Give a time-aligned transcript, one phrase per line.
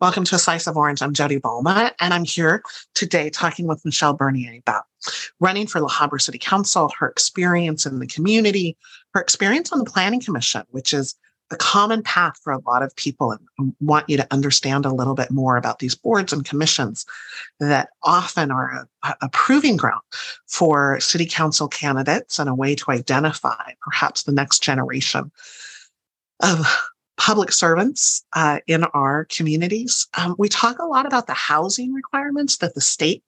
[0.00, 1.02] Welcome to A Slice of Orange.
[1.02, 2.62] I'm Jodi Balma, and I'm here
[2.94, 4.84] today talking with Michelle Bernier about
[5.40, 8.78] running for La Habra City Council, her experience in the community,
[9.12, 11.16] her experience on the Planning Commission, which is
[11.50, 13.32] a common path for a lot of people.
[13.32, 17.04] And I want you to understand a little bit more about these boards and commissions
[17.58, 20.00] that often are a, a proving ground
[20.46, 25.30] for city council candidates and a way to identify perhaps the next generation
[26.42, 26.64] of
[27.20, 30.08] public servants uh, in our communities.
[30.16, 33.22] Um, we talk a lot about the housing requirements that the state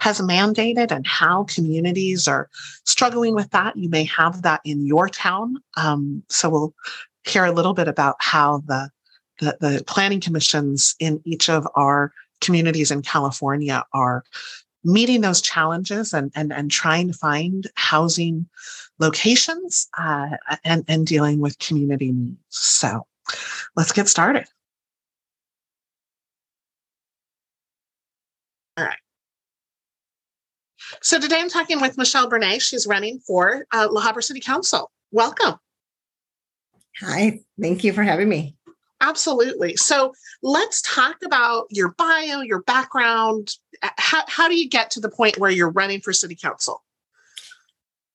[0.00, 2.48] has mandated and how communities are
[2.84, 3.76] struggling with that.
[3.76, 5.58] You may have that in your town.
[5.76, 6.74] Um, so we'll
[7.24, 8.88] hear a little bit about how the,
[9.40, 14.24] the, the planning commissions in each of our communities in California are
[14.84, 18.46] meeting those challenges and, and, and trying to find housing
[18.98, 20.30] locations uh,
[20.64, 22.38] and, and dealing with community needs.
[22.48, 23.06] So
[23.76, 24.44] let's get started.
[28.76, 28.98] All right.
[31.02, 32.60] So today I'm talking with Michelle Bernier.
[32.60, 34.90] She's running for uh, La Habra City Council.
[35.12, 35.56] Welcome.
[37.00, 38.56] Hi, thank you for having me.
[39.00, 39.76] Absolutely.
[39.76, 43.50] So let's talk about your bio, your background.
[43.82, 46.83] How, how do you get to the point where you're running for city council?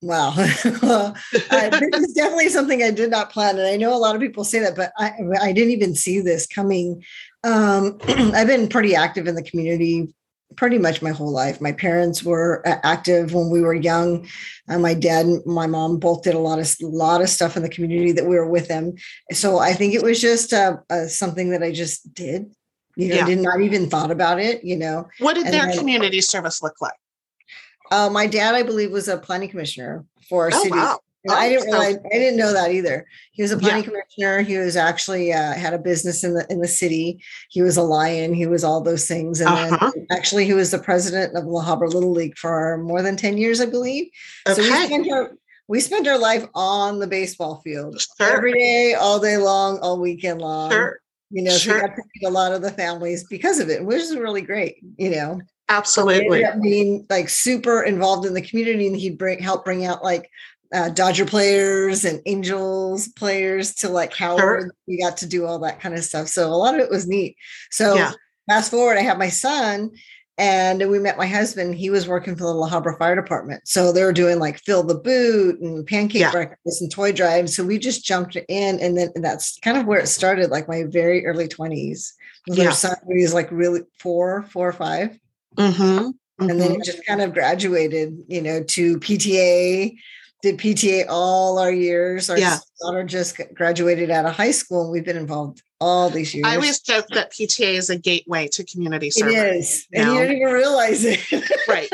[0.01, 0.29] Wow.
[0.29, 3.57] uh, this is definitely something I did not plan.
[3.57, 6.21] And I know a lot of people say that, but I, I didn't even see
[6.21, 7.03] this coming.
[7.43, 10.13] Um, I've been pretty active in the community
[10.55, 11.61] pretty much my whole life.
[11.61, 14.27] My parents were active when we were young.
[14.67, 17.63] Uh, my dad and my mom both did a lot of lot of stuff in
[17.63, 18.93] the community that we were with them.
[19.31, 22.51] So I think it was just uh, uh, something that I just did.
[22.95, 23.25] You know, yeah.
[23.25, 24.63] did not even thought about it.
[24.63, 26.93] You know, what did and their community service look like?
[27.91, 30.71] Uh, my dad, I believe, was a planning commissioner for oh, city.
[30.71, 30.99] Wow.
[31.27, 33.05] Oh, I didn't realize, I didn't know that either.
[33.33, 33.89] He was a planning yeah.
[33.89, 34.41] commissioner.
[34.41, 37.21] He was actually uh, had a business in the in the city.
[37.49, 38.33] He was a lion.
[38.33, 39.41] He was all those things.
[39.41, 39.91] And uh-huh.
[39.93, 43.37] then actually, he was the president of La Habra Little League for more than ten
[43.37, 44.09] years, I believe.
[44.47, 44.61] Okay.
[44.61, 45.31] So we spent our
[45.67, 48.37] we spent our life on the baseball field sure.
[48.37, 50.71] every day, all day long, all weekend long.
[50.71, 50.99] Sure.
[51.31, 51.73] You know, sure.
[51.73, 54.15] so we got to meet a lot of the families because of it, which is
[54.15, 54.77] really great.
[54.97, 55.41] You know.
[55.69, 56.43] Absolutely.
[56.43, 60.29] So being like super involved in the community and he'd bring help bring out like
[60.73, 64.61] uh, Dodger players and Angels players to like Howard.
[64.63, 64.71] Sure.
[64.87, 66.27] We got to do all that kind of stuff.
[66.27, 67.37] So a lot of it was neat.
[67.71, 68.11] So yeah.
[68.47, 69.91] fast forward, I have my son
[70.39, 71.75] and we met my husband.
[71.75, 73.67] He was working for the La Habra Fire Department.
[73.67, 76.31] So they were doing like fill the boot and pancake yeah.
[76.31, 77.49] breakfast and toy drive.
[77.49, 78.79] So we just jumped in.
[78.79, 82.13] And then that's kind of where it started, like my very early 20s.
[82.47, 82.67] Yeah.
[82.67, 85.19] Our son, he was like really four, four or 5
[85.59, 86.09] mm-hmm.
[86.39, 86.49] Mm-hmm.
[86.49, 89.97] And then it just kind of graduated, you know, to PTA,
[90.41, 92.29] did PTA all our years.
[92.29, 92.57] Our yeah.
[92.81, 96.45] daughter just graduated out of high school, and we've been involved all these years.
[96.47, 99.35] I always joke that PTA is a gateway to community service.
[99.35, 101.19] It is, and you don't even realize it.
[101.67, 101.89] right,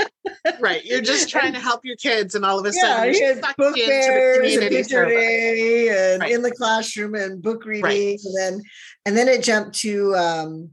[0.59, 0.85] right.
[0.85, 3.57] You're just trying to help your kids, and all of a sudden, yeah, you're stuck
[3.57, 6.31] book fairs and picture day, and right.
[6.31, 8.19] in the classroom, and book reading, right.
[8.23, 8.61] and then
[9.07, 10.69] and then it jumped to um,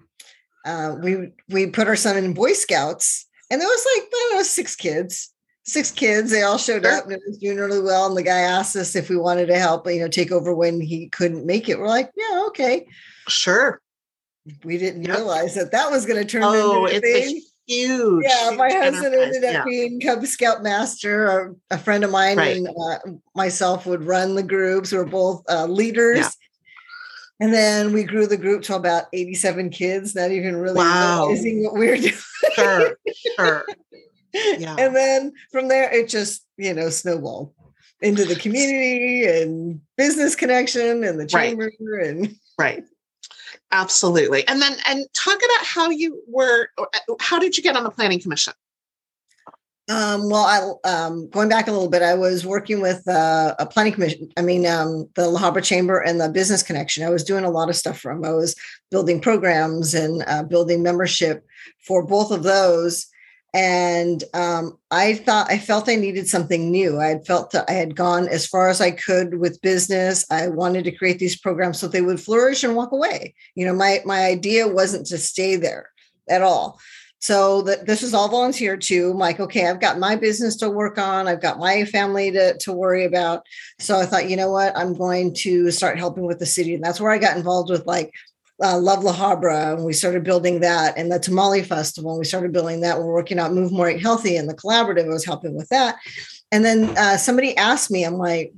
[0.65, 4.39] uh, we we put our son in Boy Scouts, and there was like I don't
[4.39, 5.33] know six kids
[5.65, 6.31] six kids.
[6.31, 8.07] They all showed up and it was doing really well.
[8.07, 10.81] And the guy asked us if we wanted to help, you know, take over when
[10.81, 11.79] he couldn't make it.
[11.79, 12.87] We're like, yeah, okay.
[13.29, 13.81] Sure.
[14.65, 15.17] We didn't yep.
[15.17, 17.43] realize that that was going to turn oh, into a thing.
[17.69, 18.25] huge.
[18.27, 19.65] Yeah, huge my husband ended up yeah.
[19.65, 21.55] being Cub Scout master.
[21.71, 22.57] A, a friend of mine right.
[22.57, 22.99] and uh,
[23.37, 24.91] myself would run the groups.
[24.91, 26.19] We were both uh, leaders.
[26.19, 26.29] Yeah.
[27.43, 31.27] And then we grew the group to about 87 kids, not even really wow.
[31.27, 32.15] realizing what we were doing.
[32.55, 32.97] Sure,
[33.37, 33.67] sure.
[34.35, 34.77] Yeah.
[34.79, 37.53] And then from there, it just, you know, snowballed
[38.01, 42.07] into the community and business connection and the chamber right.
[42.07, 42.83] and right.
[43.73, 44.49] Absolutely.
[44.49, 46.87] And then and talk about how you were uh,
[47.21, 48.55] how did you get on the planning commission?
[49.93, 53.67] Um, well, I, um, going back a little bit, I was working with uh, a
[53.67, 54.31] planning commission.
[54.39, 57.05] I mean, um, the La Habra Chamber and the Business Connection.
[57.05, 58.25] I was doing a lot of stuff from.
[58.25, 58.57] I was
[58.91, 61.45] building programs and uh, building membership
[61.87, 63.07] for both of those
[63.55, 66.99] and um, I thought I felt I needed something new.
[66.99, 70.25] I had felt that I had gone as far as I could with business.
[70.31, 73.35] I wanted to create these programs so they would flourish and walk away.
[73.55, 75.91] You know, my my idea wasn't to stay there
[76.31, 76.81] at all.
[77.23, 79.13] So that this is all volunteer too.
[79.13, 81.29] I'm like, okay, I've got my business to work on.
[81.29, 83.47] I've got my family to, to worry about.
[83.79, 86.75] So I thought, you know what, I'm going to start helping with the city.
[86.75, 88.13] And that's where I got involved with like
[88.63, 92.53] uh, Love La Habra, and we started building that, and the Tamale Festival, we started
[92.53, 92.99] building that.
[92.99, 95.97] We're working out Move More Healthy, and the collaborative I was helping with that.
[96.53, 98.53] And then uh, somebody asked me, I'm like,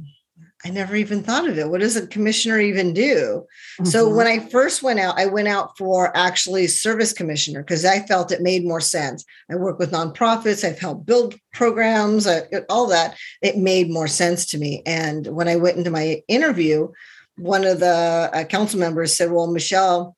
[0.66, 1.68] I never even thought of it.
[1.68, 3.44] What does a commissioner even do?
[3.74, 3.84] Mm-hmm.
[3.84, 8.00] So when I first went out, I went out for actually service commissioner because I
[8.00, 9.26] felt it made more sense.
[9.50, 13.16] I work with nonprofits, I've helped build programs, I, all that.
[13.42, 14.82] It made more sense to me.
[14.86, 16.88] And when I went into my interview,
[17.36, 20.16] one of the uh, council members said, Well, Michelle,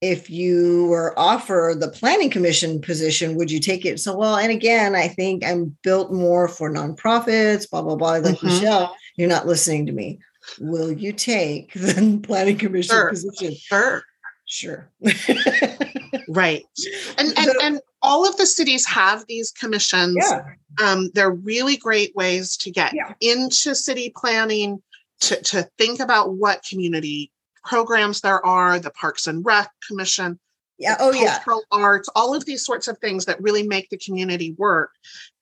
[0.00, 3.98] if you were offered the planning commission position, would you take it?
[3.98, 8.12] So, well, and again, I think I'm built more for nonprofits, blah, blah, blah.
[8.12, 8.46] Like, mm-hmm.
[8.46, 10.20] Michelle, you're not listening to me.
[10.60, 13.10] Will you take the planning commission sure.
[13.10, 13.54] position?
[13.54, 14.02] Sure.
[14.46, 14.90] Sure.
[16.28, 16.64] right.
[17.18, 20.16] And, and, and all of the cities have these commissions.
[20.18, 20.42] Yeah.
[20.82, 23.12] Um, they're really great ways to get yeah.
[23.20, 24.80] into city planning,
[25.20, 27.30] to, to think about what community
[27.64, 30.38] programs there are, the Parks and Rec Commission,
[30.78, 31.78] yeah oh cultural yeah.
[31.78, 34.92] arts all of these sorts of things that really make the community work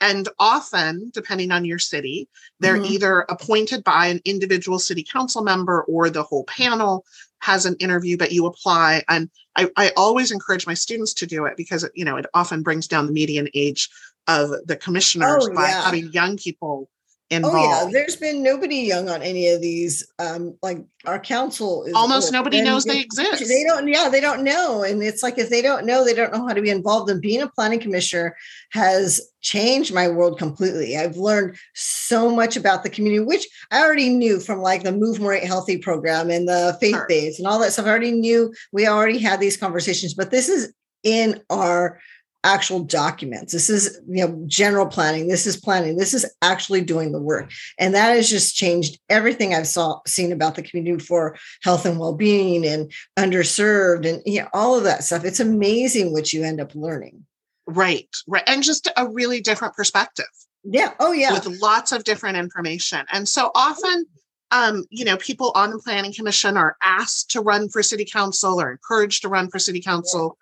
[0.01, 2.29] and often depending on your city
[2.61, 2.93] they're mm-hmm.
[2.93, 7.05] either appointed by an individual city council member or the whole panel
[7.41, 11.47] has an interview but you apply and I, I always encourage my students to do
[11.47, 13.89] it because you know it often brings down the median age
[14.27, 15.83] of the commissioners oh, by yeah.
[15.83, 16.89] having young people
[17.31, 17.57] involved.
[17.57, 20.07] Oh yeah, there's been nobody young on any of these.
[20.19, 22.35] Um, like our council is almost old.
[22.35, 23.49] nobody and knows they exist.
[23.49, 23.89] They don't.
[23.89, 26.55] Yeah, they don't know, and it's like if they don't know, they don't know how
[26.55, 27.11] to be involved.
[27.11, 28.37] And being a planning commissioner
[28.71, 30.97] has changed my world completely.
[30.97, 35.21] I've learned so much about the community, which I already knew from like the Move
[35.21, 37.87] More Healthy program and the faith based and all that stuff.
[37.87, 38.55] I already knew.
[38.73, 40.73] We already had these conversations, but this is
[41.03, 42.01] in our
[42.47, 43.53] actual documents.
[43.53, 45.27] This is, you know, general planning.
[45.27, 45.97] This is planning.
[45.97, 47.51] This is actually doing the work.
[47.79, 51.99] And that has just changed everything I've saw seen about the community for health and
[51.99, 55.25] well-being and underserved and you know, all of that stuff.
[55.25, 57.27] It's amazing what you end up learning.
[57.67, 58.09] Right.
[58.29, 58.45] Right.
[58.47, 60.27] And just a really different perspective.
[60.63, 60.95] Yeah.
[61.01, 61.33] Oh yeah.
[61.33, 63.05] With lots of different information.
[63.13, 64.07] And so often
[64.53, 68.61] um, you know, people on the planning commission are asked to run for city council
[68.61, 70.39] or encouraged to run for city council.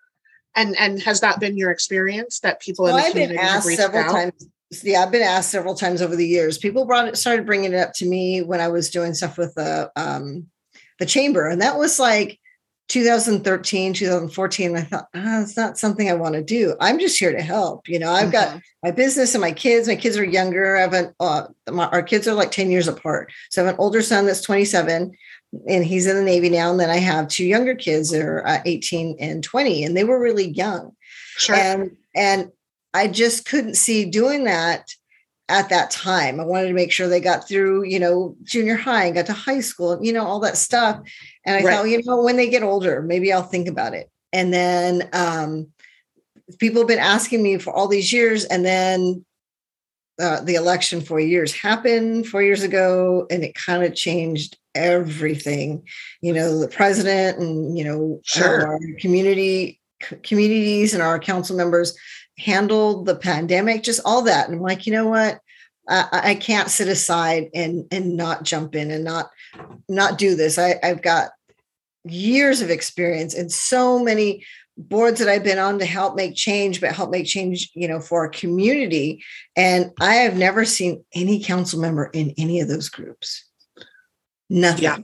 [0.56, 3.47] And and has that been your experience that people well, in the I've community been
[3.47, 4.12] asked several out?
[4.12, 4.49] times.
[4.83, 6.59] Yeah, I've been asked several times over the years.
[6.59, 9.55] People brought it, started bringing it up to me when I was doing stuff with
[9.55, 10.47] the um,
[10.99, 12.39] the chamber, and that was like
[12.89, 14.77] 2013, 2014.
[14.77, 16.77] I thought, ah, it's not something I want to do.
[16.81, 17.89] I'm just here to help.
[17.89, 18.59] You know, I've got mm-hmm.
[18.83, 19.89] my business and my kids.
[19.89, 20.77] My kids are younger.
[20.77, 23.33] I have an, uh, my, our kids are like 10 years apart.
[23.51, 25.12] So I have an older son that's 27
[25.69, 26.71] and he's in the Navy now.
[26.71, 30.05] And then I have two younger kids that are uh, 18 and 20, and they
[30.05, 30.93] were really young.
[31.37, 31.56] Sure.
[31.56, 32.53] And, and
[32.93, 34.89] I just couldn't see doing that
[35.49, 36.41] at that time.
[36.41, 39.33] I wanted to make sure they got through, you know, junior high and got to
[39.33, 41.01] high school, you know, all that stuff.
[41.45, 41.77] And I right.
[41.77, 44.11] thought, you know, when they get older, maybe I'll think about it.
[44.33, 45.69] And then um,
[46.59, 48.45] people have been asking me for all these years.
[48.45, 49.25] And then
[50.21, 55.87] uh, the election four years happened four years ago, and it kind of changed everything.
[56.21, 58.67] You know, the president and you know sure.
[58.67, 59.81] our community
[60.23, 61.97] communities and our council members
[62.39, 64.49] handled the pandemic, just all that.
[64.49, 65.41] And I'm like, you know what?
[65.89, 69.31] I, I can't sit aside and and not jump in and not
[69.89, 70.59] not do this.
[70.59, 71.31] I, I've got
[72.05, 74.45] years of experience and so many
[74.76, 78.00] boards that I've been on to help make change, but help make change, you know,
[78.00, 79.23] for our community.
[79.56, 83.44] And I have never seen any council member in any of those groups.
[84.50, 84.84] Nothing.
[84.84, 84.99] Yeah.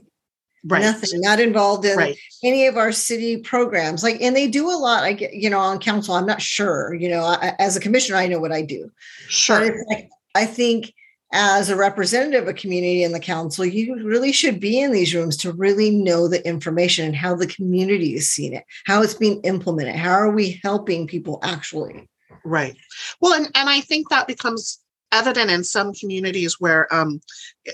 [0.63, 0.81] Right.
[0.81, 1.21] Nothing.
[1.21, 2.17] Not involved in right.
[2.43, 4.03] any of our city programs.
[4.03, 5.03] Like, and they do a lot.
[5.03, 6.13] I get, you know, on council.
[6.13, 6.93] I'm not sure.
[6.93, 8.91] You know, I, as a commissioner, I know what I do.
[9.27, 9.59] Sure.
[9.59, 10.93] But it's like I think
[11.33, 15.13] as a representative of a community in the council, you really should be in these
[15.15, 19.13] rooms to really know the information and how the community is seeing it, how it's
[19.13, 22.09] being implemented, how are we helping people actually.
[22.43, 22.75] Right.
[23.21, 24.79] Well, and, and I think that becomes
[25.11, 27.21] evident in some communities where um,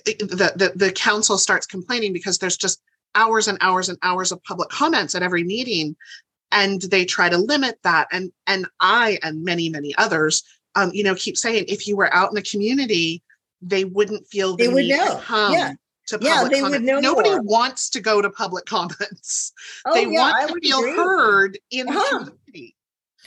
[0.05, 2.81] the, the, the council starts complaining because there's just
[3.15, 5.95] hours and hours and hours of public comments at every meeting
[6.51, 10.43] and they try to limit that and and i and many many others
[10.75, 13.21] um, you know keep saying if you were out in the community
[13.61, 15.15] they wouldn't feel the they would need know.
[15.17, 15.73] to come yeah.
[16.07, 16.81] to yeah, public they comment.
[16.83, 17.41] would know Nobody more.
[17.41, 19.51] wants to go to public comments.
[19.85, 20.91] Oh, they yeah, I want to feel agree.
[20.95, 21.99] heard in Uh-huh.
[22.25, 22.75] the community.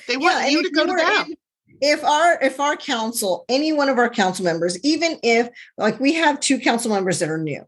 [0.08, 1.34] They want Yeah, you to go to them.
[1.80, 6.12] if our if our council any one of our council members even if like we
[6.14, 7.64] have two council members that are new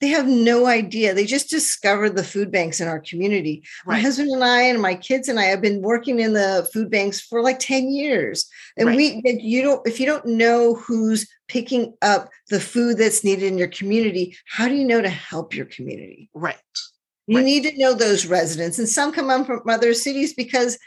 [0.00, 4.30] they have no idea they just discovered the food banks in our community my husband
[4.30, 7.42] and i and my kids and i have been working in the food banks for
[7.42, 8.96] like 10 years and Right.
[8.96, 13.44] we if you don't if you don't know who's picking up the food that's needed
[13.44, 16.56] in your community how do you know to help your community Right.
[17.26, 17.44] you Right.
[17.44, 20.78] need to know those residents and some come on from other cities because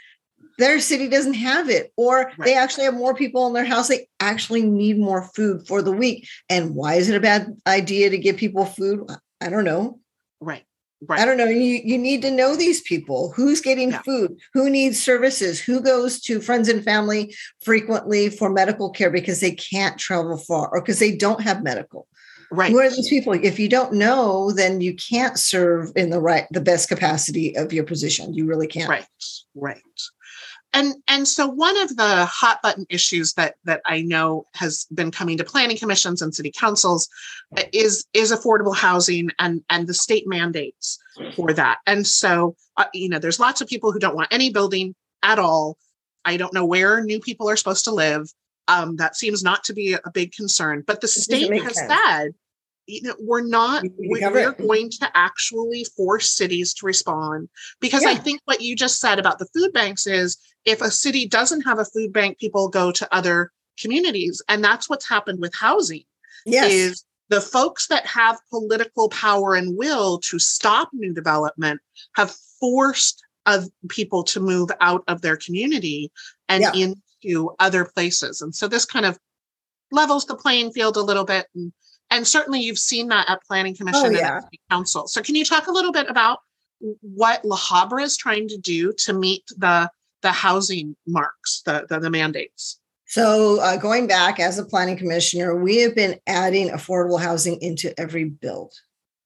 [0.60, 2.36] their city doesn't have it or Right.
[2.44, 5.90] they actually have more people in their house they actually need more food for the
[5.92, 9.08] week and why is it a bad idea to give people food
[9.40, 9.98] i don't know
[10.40, 10.64] Right.
[11.08, 14.02] right i don't know you you need to know these people who's getting Yeah.
[14.02, 19.40] food who needs services who goes to friends and family frequently for medical care because
[19.40, 22.06] they can't travel far or because they don't have medical
[22.52, 22.72] Right.
[22.72, 26.46] who are these people if you don't know then you can't serve in the right
[26.50, 29.06] the best capacity of your position you really can't Right.
[29.54, 29.82] Right.
[30.72, 35.10] And and so one of the hot button issues that that I know has been
[35.10, 37.08] coming to planning commissions and city councils
[37.56, 40.98] uh, is is affordable housing and and the state mandates
[41.34, 41.78] for that.
[41.86, 45.38] And so uh, you know there's lots of people who don't want any building at
[45.38, 45.76] all.
[46.24, 48.32] I don't know where new people are supposed to live.
[48.68, 50.84] Um, that seems not to be a big concern.
[50.86, 51.92] But the state has sense.
[51.92, 52.34] said,
[52.86, 54.66] you know, we're not You need to we- cover we're mm-hmm.
[54.66, 57.48] going to actually force cities to respond
[57.80, 61.26] because I think what you just said about the food banks is if a city
[61.28, 64.42] doesn't have a food bank, people go to other communities.
[64.48, 66.04] And that's what's happened with housing
[66.46, 71.80] yes is the folks that have political power and will to stop new development
[72.16, 76.10] have forced of people to move out of their community
[76.48, 76.72] and Yeah.
[76.74, 78.42] into other places.
[78.42, 79.18] And so this kind of
[79.92, 81.46] levels the playing field a little bit.
[81.54, 81.72] And,
[82.10, 84.40] and certainly you've seen that at planning commission and Oh, yeah.
[84.40, 85.06] city council.
[85.08, 86.38] So can you talk a little bit about
[87.00, 89.90] what La Habra is trying to do to meet the
[90.22, 92.78] the housing marks, the the, the mandates?
[93.06, 97.98] So, uh, going back as a planning commissioner, we have been adding affordable housing into
[97.98, 98.72] every build,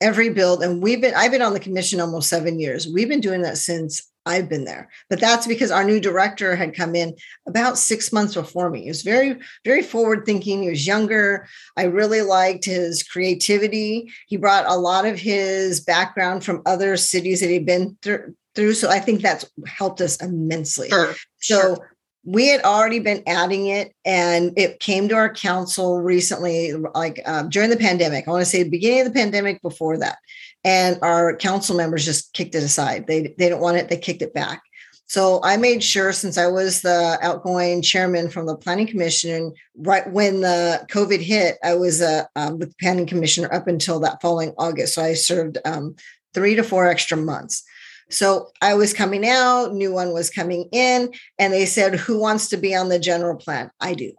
[0.00, 1.14] every build, and we've been.
[1.14, 2.88] I've been on the commission almost seven years.
[2.88, 4.88] We've been doing that since I've been there.
[5.10, 7.14] But that's because our new director had come in
[7.46, 8.82] about six months before me.
[8.82, 10.62] He was very, very forward thinking.
[10.62, 11.46] He was younger.
[11.76, 14.10] I really liked his creativity.
[14.26, 18.34] He brought a lot of his background from other cities that he'd been through.
[18.54, 20.88] Through, so I think that's helped us immensely.
[20.88, 21.12] Sure.
[21.40, 21.76] So
[22.24, 27.48] we had already been adding it, and it came to our council recently, like um,
[27.48, 28.28] during the pandemic.
[28.28, 30.18] I want to say the beginning of the pandemic, before that,
[30.64, 33.06] and our council members just kicked it aside.
[33.06, 33.88] They they didn't want it.
[33.88, 34.62] They kicked it back.
[35.06, 39.56] So I made sure, since I was the outgoing chairman from the planning commission, and
[39.76, 44.00] right when the COVID hit, I was uh, um, with the planning commissioner up until
[44.00, 44.94] that following August.
[44.94, 45.94] So I served um,
[46.32, 47.62] three to four extra months.
[48.10, 52.48] So I was coming out, new one was coming in, and they said, Who wants
[52.48, 53.70] to be on the general plan?
[53.80, 54.12] I do.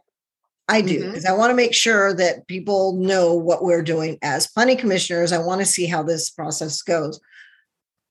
[0.67, 4.47] I do, because I want to make sure that people know what we're doing as
[4.47, 5.31] planning commissioners.
[5.31, 7.19] I want to see how this process goes.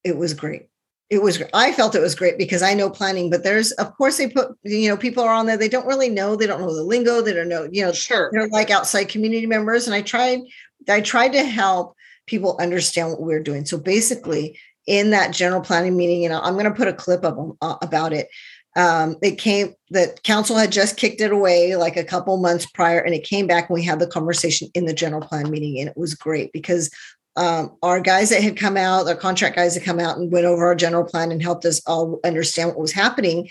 [0.05, 0.69] It was great.
[1.11, 4.17] It was, I felt it was great because I know planning, but there's, of course,
[4.19, 6.75] they put, you know, people are on there, they don't really know, they don't know
[6.75, 8.31] the lingo, they don't know, you know, Sure.
[8.33, 10.41] they're like outside community members and i tried
[10.89, 11.95] i tried to help
[12.27, 16.65] people understand what we're doing so basically in that general planning meeting and i'm going
[16.65, 18.29] to put a clip of them uh, about it
[18.77, 22.99] um, it came the council had just kicked it away like a couple months prior
[22.99, 25.89] and it came back and we had the conversation in the general plan meeting and
[25.89, 26.91] it was great because
[27.37, 30.47] um, our guys that had come out, our contract guys that come out and went
[30.47, 33.49] over our general plan and helped us all understand what was happening.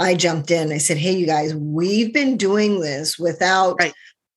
[0.00, 0.72] I jumped in.
[0.72, 3.92] I said, Hey, you guys, we've been doing this without Right.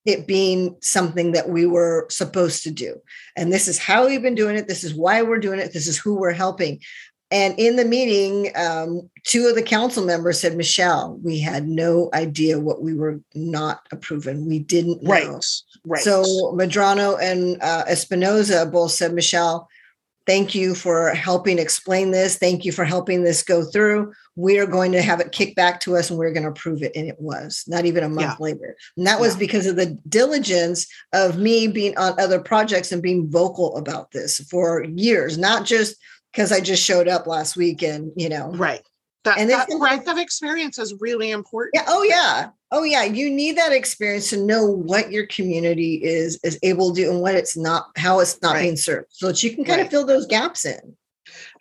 [0.05, 2.97] it being something that we were supposed to do.
[3.37, 4.67] And this is how we've been doing it.
[4.67, 5.71] This is why we're doing it.
[5.71, 6.81] This is who we're helping.
[7.31, 12.09] And in the meeting, um, two of the council members said, Michelle, we had no
[12.13, 14.47] idea what we were not approving.
[14.47, 15.11] We didn't know.
[15.11, 15.45] Right.
[15.85, 16.03] Right.
[16.03, 16.23] So
[16.55, 19.67] Medrano and uh, Espinoza both said, Michelle,
[20.25, 22.37] thank you for helping explain this.
[22.37, 24.11] Thank you for helping this go through.
[24.35, 26.81] We are going to have it kicked back to us and we're going to approve
[26.81, 26.95] it.
[26.95, 28.75] And it was not even a month later.
[28.97, 29.39] And that was Yeah.
[29.39, 34.39] because of the diligence of me being on other projects and being vocal about this
[34.49, 35.95] for years, not just
[36.31, 38.81] because I just showed up last week and, you know, right.
[39.25, 41.71] That, And that breadth of experience is really important.
[41.75, 41.83] yeah.
[41.87, 42.49] Oh, yeah.
[42.71, 43.03] Oh, yeah.
[43.03, 47.19] You need that experience to know what your community is is able to do and
[47.19, 48.61] what it's not, how it's not Right.
[48.63, 49.85] being served, so that you can kind Right.
[49.87, 50.95] of fill those gaps in.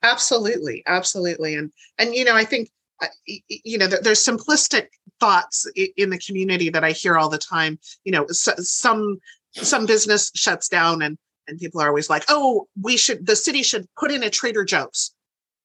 [0.02, 2.70] absolutely absolutely and and you know i think
[3.02, 3.06] uh,
[3.48, 4.86] you know there's simplistic
[5.20, 9.18] thoughts in the community that i hear all the time you know some
[9.52, 13.62] some business shuts down and and people are always like oh we should the city
[13.62, 15.12] should put in a trader joe's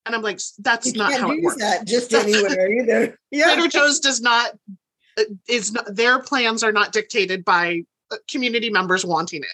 [0.06, 3.20] and i'm like that's You not how it works that just anywhere either.
[3.32, 3.54] Yeah.
[3.54, 4.52] trader joe's does not
[5.18, 9.50] uh, is not their plans are not dictated by uh, community members wanting it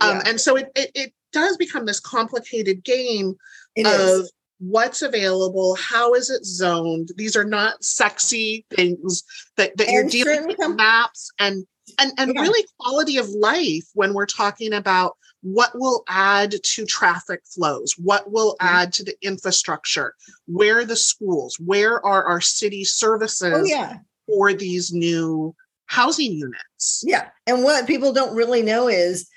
[0.00, 0.22] um, Yeah.
[0.26, 3.36] and so it, it it does become this complicated game
[3.74, 4.32] It of is.
[4.58, 7.10] what's available, how is it zoned.
[7.16, 9.22] These are not sexy things
[9.58, 11.66] that, that you're dealing with com- maps and
[11.98, 12.40] and and Yeah.
[12.40, 15.16] really quality of life when we're talking about
[15.52, 18.66] what will add to traffic flows what will Mhm.
[18.66, 20.12] add to the infrastructure
[20.46, 23.98] where are the schools where are our city services Oh yeah.
[24.26, 25.54] for these new
[25.86, 27.28] housing units Yeah.
[27.46, 29.28] And what people don't really know is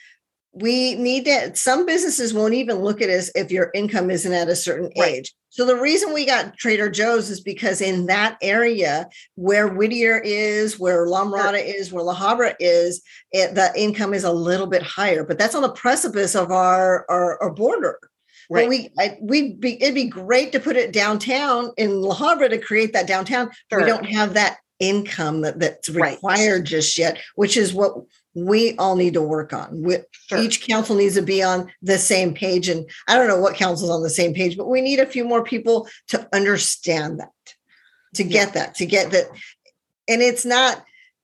[0.51, 4.49] we need to, some businesses won't even look at us if your income isn't at
[4.49, 5.15] a certain Right.
[5.15, 5.33] age.
[5.51, 10.79] So the reason we got Trader Joe's is because in that area where Whittier is,
[10.79, 13.01] where La Mirada is, where La Habra is,
[13.31, 17.05] it, the income is a little bit higher, but that's on the precipice of our,
[17.09, 17.99] our, our border.
[18.49, 22.15] right But we, I, we'd be, it'd be great to put it downtown in La
[22.15, 23.49] Habra to create that downtown.
[23.71, 23.81] Sure.
[23.81, 26.13] We don't have that income that, that's Right.
[26.13, 27.95] required just yet, which is what
[28.45, 29.81] we all need to work on.
[29.83, 30.37] We, Sure.
[30.39, 32.69] Each council needs to be on the same page.
[32.69, 35.25] And I don't know what council's on the same page, but we need a few
[35.25, 37.31] more people to understand that,
[38.15, 39.25] to get that, to get that.
[40.07, 40.83] And it's not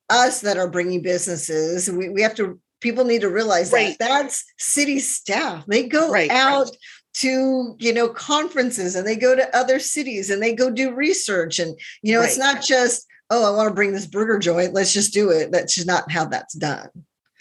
[0.10, 1.90] us that are bringing businesses.
[1.90, 3.96] We, we have to, people need to realize Right.
[4.00, 5.66] that that's city staff.
[5.68, 6.38] They go Right, right.
[6.38, 6.72] out
[7.18, 11.60] to you know conferences and they go to other cities and they go do research
[11.60, 14.94] and you know it's not just oh i want to bring this burger joint let's
[14.94, 16.90] just do it that's just not how that's done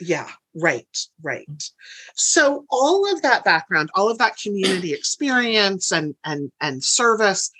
[0.00, 1.62] Yeah, right, right.
[2.16, 7.50] So all of that background, all of that community experience and and and service,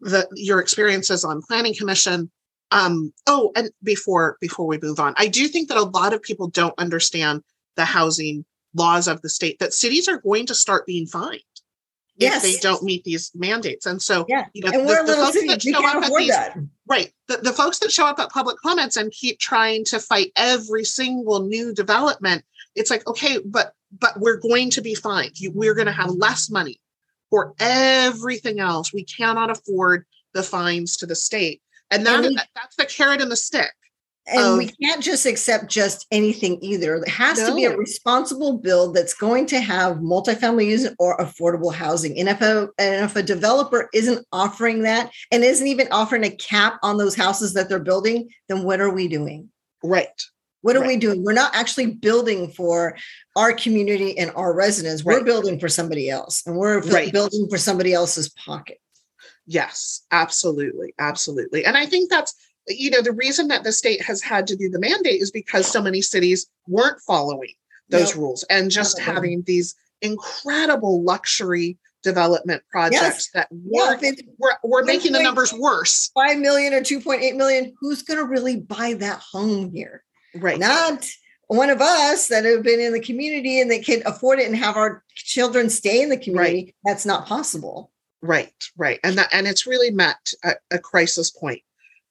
[0.00, 2.30] the your experiences on planning commission.
[2.72, 6.20] Um, oh, and before before we move on, I do think that a lot of
[6.22, 7.42] people don't understand
[7.76, 8.44] the housing
[8.74, 11.40] laws of the state that cities are going to start being fined
[12.18, 13.86] if they don't meet these mandates.
[13.86, 14.44] And so, Yeah.
[14.52, 16.04] you know, and the- we're a the little folks city that show up can't at
[16.04, 16.56] afford these- that
[16.90, 17.12] Right.
[17.28, 20.82] The, the folks that show up at public comments and keep trying to fight every
[20.82, 22.44] single new development,
[22.74, 25.38] it's like, okay, but but we're going to be fined.
[25.38, 26.80] You, we're going to have less money
[27.30, 28.92] for everything else.
[28.92, 30.04] We cannot afford
[30.34, 31.62] the fines to the state.
[31.92, 33.70] And that, we- that's the carrot and the stick.
[34.26, 38.94] And we can't just accept just anything either it has to be a responsible build
[38.94, 43.22] that's going to have multifamily use or affordable housing and if a and if a
[43.22, 47.78] developer isn't offering that and isn't even offering a cap on those houses that they're
[47.78, 49.48] building then what are we doing
[49.82, 50.08] Right.
[50.62, 50.88] What are Right.
[50.88, 51.24] we doing?
[51.24, 52.98] We're not actually building for
[53.34, 55.02] our community and our residents.
[55.02, 55.24] We're Right.
[55.24, 57.10] building for somebody else, and we're Right.
[57.10, 58.76] building for somebody else's pocket.
[59.46, 60.94] Yes, absolutely.
[60.98, 61.64] Absolutely.
[61.64, 62.34] And I think that's,
[62.78, 65.66] you know, the reason that the state has had to do the mandate is because
[65.66, 67.52] so many cities weren't following
[67.88, 68.16] those Yep.
[68.16, 69.14] rules and just Definitely.
[69.14, 75.52] having these incredible luxury development projects that Yeah, were, it's were, were making the numbers
[75.52, 76.10] worse.
[76.14, 80.02] five million or two point eight million, who's going to really buy that home here?
[80.34, 80.58] Right.
[80.58, 81.06] Not
[81.48, 84.56] one of us that have been in the community and that can afford it and
[84.56, 86.74] have our children stay in the community.
[86.84, 87.90] That's not possible.
[88.22, 88.52] Right.
[88.76, 89.00] Right.
[89.02, 91.62] And that, and it's really met a, a crisis point.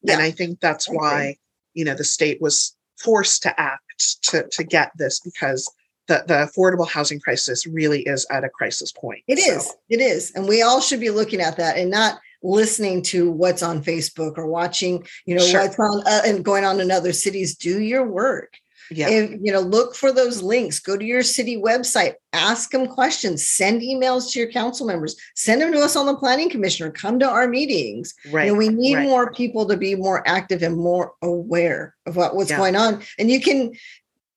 [0.07, 0.97] And I think that's I agree.
[0.99, 1.35] why,
[1.73, 3.83] you know, the state was forced to act
[4.23, 5.69] to, to get this because
[6.07, 9.21] the, the affordable housing crisis really is at a crisis point.
[9.27, 9.73] It So- is.
[9.89, 10.31] It is.
[10.35, 14.37] And we all should be looking at that and not listening to what's on Facebook
[14.37, 15.61] or watching, you know, Sure.
[15.61, 17.55] what's on uh, and going on in other cities.
[17.55, 18.53] Do your work.
[18.91, 19.09] Yeah.
[19.09, 23.45] If, you know, look for those links, go to your city website, ask them questions,
[23.45, 26.91] send emails to your council members, send them to us on the planning commission or
[26.91, 28.13] come to our meetings.
[28.31, 28.45] right.
[28.47, 29.07] You know, we need right.
[29.07, 32.57] more people to be more active and more aware of what, what's Yeah.
[32.57, 33.03] going on.
[33.17, 33.73] And you can,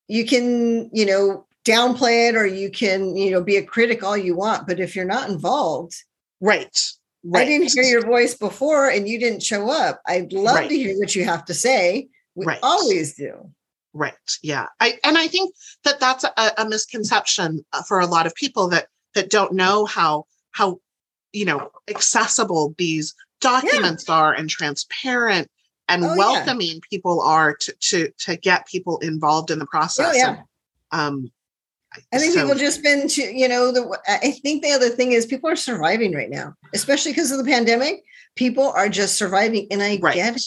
[0.08, 4.16] you can, you know, downplay it or you can, you know, be a critic all
[4.16, 4.66] you want.
[4.66, 5.94] But if you're not involved,
[6.40, 6.76] Right.
[7.24, 7.42] Right.
[7.42, 10.02] I didn't hear your voice before and you didn't show up.
[10.08, 10.68] I'd love Right.
[10.68, 12.08] to hear what you have to say.
[12.34, 12.58] We Right.
[12.64, 13.48] always do.
[13.94, 14.14] Right.
[14.42, 14.66] Yeah.
[14.81, 18.68] I and I think that that's a, a misconception uh, for a lot of people
[18.68, 20.78] that that don't know how how
[21.33, 25.48] you know accessible these documents are and transparent
[25.88, 26.16] and Oh, yeah.
[26.16, 30.14] welcoming people are to to to get people involved in the process.
[30.14, 30.37] Oh, yeah.
[30.92, 31.33] And, um
[32.12, 35.12] I think so- people just been to, you know, the I think the other thing
[35.12, 38.02] is people are surviving right now, especially because of the pandemic.
[38.37, 40.14] People are just surviving, and I Right.
[40.14, 40.42] get it.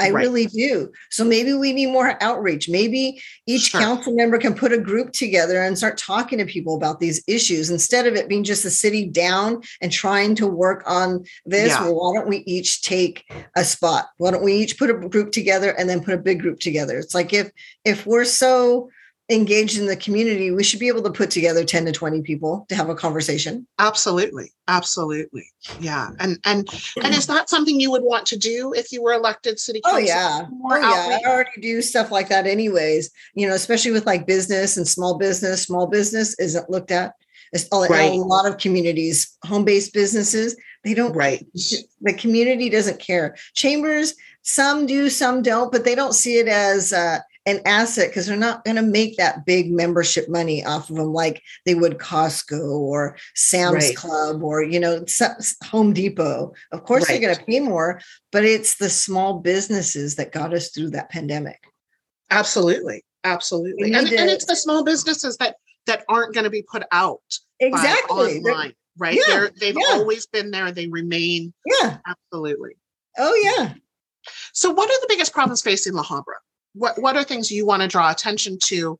[0.00, 0.22] I Right.
[0.24, 0.90] really do.
[1.10, 2.68] So maybe we need more outreach.
[2.68, 3.80] Maybe each Sure.
[3.80, 7.70] council member can put a group together and start talking to people about these issues
[7.70, 11.68] instead of it being just the city down and trying to work on this.
[11.68, 11.84] Yeah.
[11.84, 13.24] Well, why don't we each take
[13.56, 14.08] a spot?
[14.16, 16.98] Why don't we each put a group together and then put a big group together?
[16.98, 17.50] It's like if
[17.84, 18.88] if we're so
[19.30, 22.66] engaged in the community, we should be able to put together 10 to 20 people
[22.68, 23.66] to have a conversation.
[23.78, 25.44] absolutely absolutely
[25.78, 26.68] yeah and and
[27.02, 29.98] and is that something you would want to do if you were elected city Oh
[29.98, 30.46] yeah.
[30.50, 31.02] More Oh yeah.
[31.04, 31.20] outreach?
[31.26, 33.10] I already do stuff like that anyways.
[33.34, 35.62] You know, especially with like business and small business.
[35.62, 37.12] Small business isn't looked at.
[37.52, 38.12] It's a, Right.
[38.12, 41.46] a lot of communities, home-based businesses, they don't right
[42.00, 43.36] the community doesn't care.
[43.54, 48.26] Chambers, some do, some don't, but they don't see it as uh an asset because
[48.26, 51.98] they're not going to make that big membership money off of them like they would
[51.98, 53.96] Costco or Sam's Right.
[53.96, 55.04] Club or you know
[55.64, 56.52] Home Depot.
[56.72, 57.20] Of course, Right.
[57.20, 58.00] they're going to pay more,
[58.32, 61.62] but it's the small businesses that got us through that pandemic.
[62.30, 63.04] Absolutely.
[63.24, 63.92] Absolutely.
[63.92, 67.20] And, and it's the small businesses that that aren't going to be put out
[67.60, 68.38] by Exactly.
[68.38, 69.16] Online, right?
[69.16, 69.96] Yeah, They're they've yeah.
[69.96, 70.72] always been there.
[70.72, 71.98] They remain Yeah.
[72.06, 72.76] absolutely.
[73.18, 73.74] Oh yeah.
[74.54, 76.36] So what are the biggest problems facing La Habra?
[76.74, 78.98] What what are things you want to draw attention to?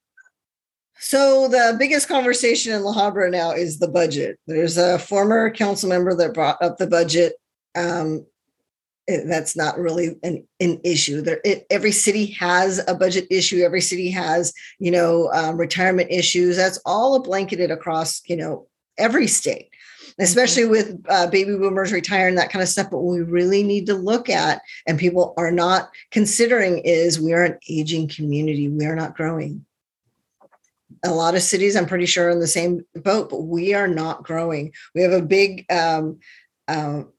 [1.00, 4.38] So the biggest conversation in La Habra now is the budget.
[4.46, 7.34] There's a former council member that brought up the budget.
[7.74, 8.26] Um,
[9.06, 11.20] it- that's not really an, an issue.
[11.20, 13.62] There, it, every city has a budget issue.
[13.62, 16.56] Every city has, you know, um, retirement issues.
[16.56, 19.68] That's all blanketed across, you know, every state,
[20.20, 22.90] especially with uh, baby boomers retiring, that kind of stuff.
[22.90, 27.32] But what we really need to look at, and people are not considering, is we
[27.32, 28.68] are an aging community.
[28.68, 29.64] We are not growing
[31.04, 33.88] a lot of cities i'm pretty sure are in the same boat but we are
[33.88, 36.18] not growing we have a big um,
[36.68, 37.12] um,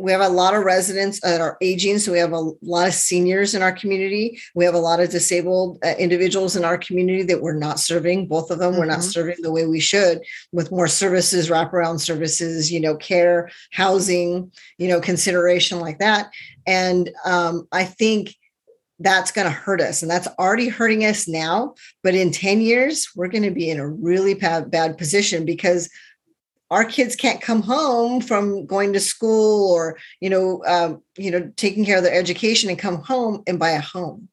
[0.00, 2.94] we have a lot of residents that are aging so we have a lot of
[2.94, 4.40] seniors in our community.
[4.54, 8.28] We have a lot of disabled uh, individuals in our community that we're not serving.
[8.28, 9.12] Both of them we're not Mhm.
[9.12, 14.88] serving the way we should with more services wraparound services you know care housing you
[14.88, 16.30] know consideration like that.
[16.66, 18.34] And um, i think
[19.02, 23.08] that's going to hurt us and that's already hurting us now but in 10 years
[23.16, 25.88] we're going to be in a really bad, bad position because
[26.70, 31.50] our kids can't come home from going to school or you know um, you know
[31.56, 34.28] taking care of their education and come home and buy a home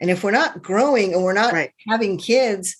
[0.00, 1.70] and if we're not growing and we're not Right.
[1.88, 2.76] having kids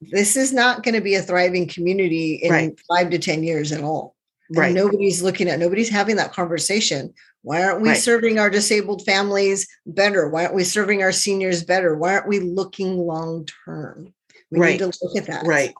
[0.00, 2.80] this is not going to be a thriving community in Right.
[2.88, 4.14] five to 10 years at all
[4.50, 4.74] and Right.
[4.74, 7.12] nobody's looking at nobody's having that conversation
[7.42, 7.98] why aren't we Right.
[7.98, 12.40] serving our disabled families better why aren't we serving our seniors better why aren't we
[12.40, 14.12] looking long term
[14.50, 14.96] we need to Right.
[15.02, 15.74] look at that Right.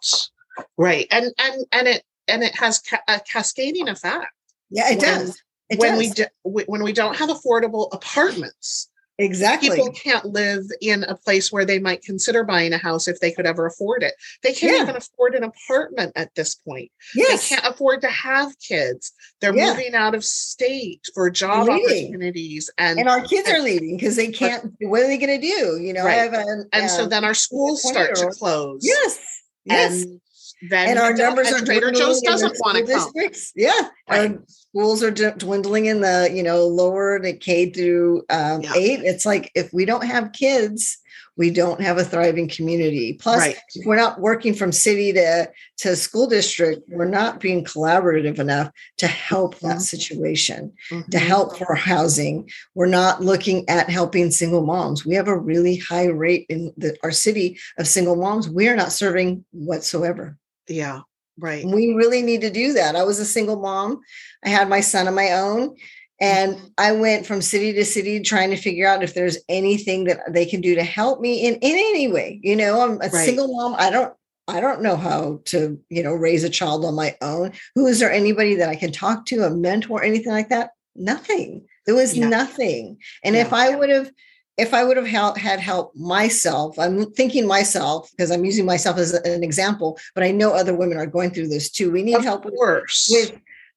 [0.77, 1.07] Right.
[1.11, 4.27] And and and it and it has ca- a cascading effect.
[4.71, 5.99] yeah it When- does it when does.
[5.99, 8.89] we do, when we don't have affordable apartments,
[9.19, 13.21] exactly people can't live in a place where they might consider buying a house if
[13.21, 14.15] they could ever afford it.
[14.43, 14.83] They can't Yeah.
[14.85, 16.91] even afford an apartment at this point.
[17.15, 19.13] yes They can't afford to have kids.
[19.41, 19.71] They're Yeah.
[19.75, 24.31] moving out of state for job opportunities and and our kids are leaving because they
[24.31, 26.33] can't what are they going to do you know Right.
[26.33, 28.81] an and so um, then our schools start to close.
[28.83, 29.19] yes
[29.65, 30.21] yes And
[30.63, 33.13] then and our numbers are Trader dwindling Joe's in the doesn't want to school come.
[33.13, 33.53] districts.
[33.57, 34.31] Yeah, Right.
[34.33, 38.73] our schools are dwindling in the you know lower to K through um, Yeah.
[38.77, 39.01] eight.
[39.05, 40.99] It's like if we don't have kids,
[41.37, 43.13] we don't have a thriving community.
[43.13, 43.57] Plus, Right.
[43.77, 48.73] if we're not working from city to to school district, we're not being collaborative enough
[48.97, 49.81] to help that Mhm.
[49.83, 51.21] situation to Mhm.
[51.21, 52.51] help for housing.
[52.75, 55.07] We're not looking at helping single moms.
[55.07, 58.49] We have a really high rate in the, our city of single moms.
[58.49, 60.37] We are not serving whatsoever.
[60.69, 61.01] Yeah.
[61.39, 61.65] Right.
[61.65, 62.97] We really need to do that.
[62.97, 64.01] I was a single mom.
[64.45, 65.77] I had my son on my own.
[66.21, 66.71] And Mhm.
[66.79, 70.45] I went from city to city trying to figure out if there's anything that they
[70.45, 72.41] can do to help me in, in any way.
[72.43, 73.25] You know, I'm a Right.
[73.25, 73.77] single mom.
[73.79, 74.13] I don't
[74.51, 77.53] I don't know how to, you know, raise a child on my own.
[77.75, 80.71] Who is there anybody that I can talk to, a mentor, anything like that?
[80.97, 81.67] Nothing.
[81.85, 82.29] There was Yeah.
[82.29, 82.97] nothing.
[83.23, 83.57] And if Yeah.
[83.57, 84.11] I would have
[84.59, 88.99] if I would have hel- had help myself, I'm thinking myself because I'm using myself
[88.99, 91.91] as an example, but I know other women are going through this too.
[91.93, 93.09] We need Of help with, course.
[93.11, 93.33] with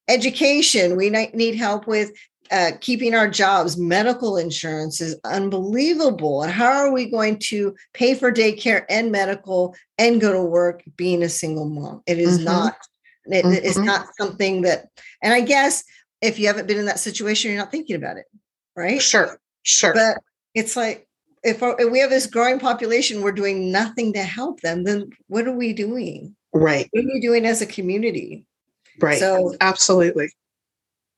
[0.10, 0.96] education.
[0.98, 2.12] We need help with
[2.50, 3.78] uh, keeping our jobs.
[3.78, 6.42] Medical insurance is unbelievable.
[6.44, 10.84] And how are we going to pay for daycare and medical and go to work
[10.98, 12.02] being a single mom?
[12.08, 12.44] It is Mhm.
[12.44, 12.76] not.
[13.28, 13.86] It- It's Mhm.
[13.86, 14.88] not something that.
[15.22, 15.84] And I guess
[16.22, 18.26] if you haven't been in that situation, you're not thinking about it,
[18.76, 19.02] right?
[19.02, 19.38] Sure.
[19.64, 19.94] Sure.
[19.94, 20.18] but
[20.54, 21.08] it's like
[21.44, 25.10] if, our- if we have this growing population we're doing nothing to help them then
[25.28, 26.88] what are we doing right.
[26.92, 28.46] what are we doing as a community
[29.00, 29.20] Right.
[29.20, 30.30] so Absolutely.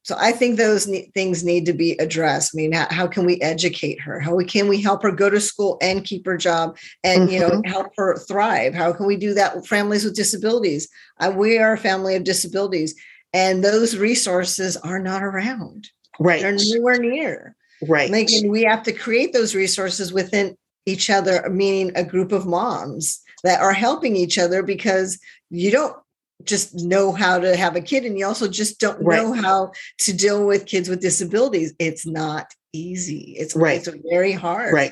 [0.03, 3.25] so i think those ne- things need to be addressed i mean how, how can
[3.25, 6.37] we educate her how we can we help her go to school and keep her
[6.37, 7.65] job and you know Mhm.
[7.65, 10.87] help her thrive how can we do that with families with disabilities
[11.19, 12.95] uh, we are a family of disabilities
[13.33, 16.41] and those resources are not around Right.
[16.41, 17.55] they're nowhere near
[17.87, 18.09] Right.
[18.11, 23.21] Megan, we have to create those resources within each other, meaning a group of moms
[23.43, 25.19] that are helping each other because
[25.49, 25.95] you don't
[26.43, 29.21] just know how to have a kid and you also just don't Right.
[29.21, 31.73] know how to deal with kids with disabilities.
[31.79, 33.35] It's not easy.
[33.37, 33.77] It's Right.
[33.85, 34.73] it's very hard.
[34.73, 34.91] Right.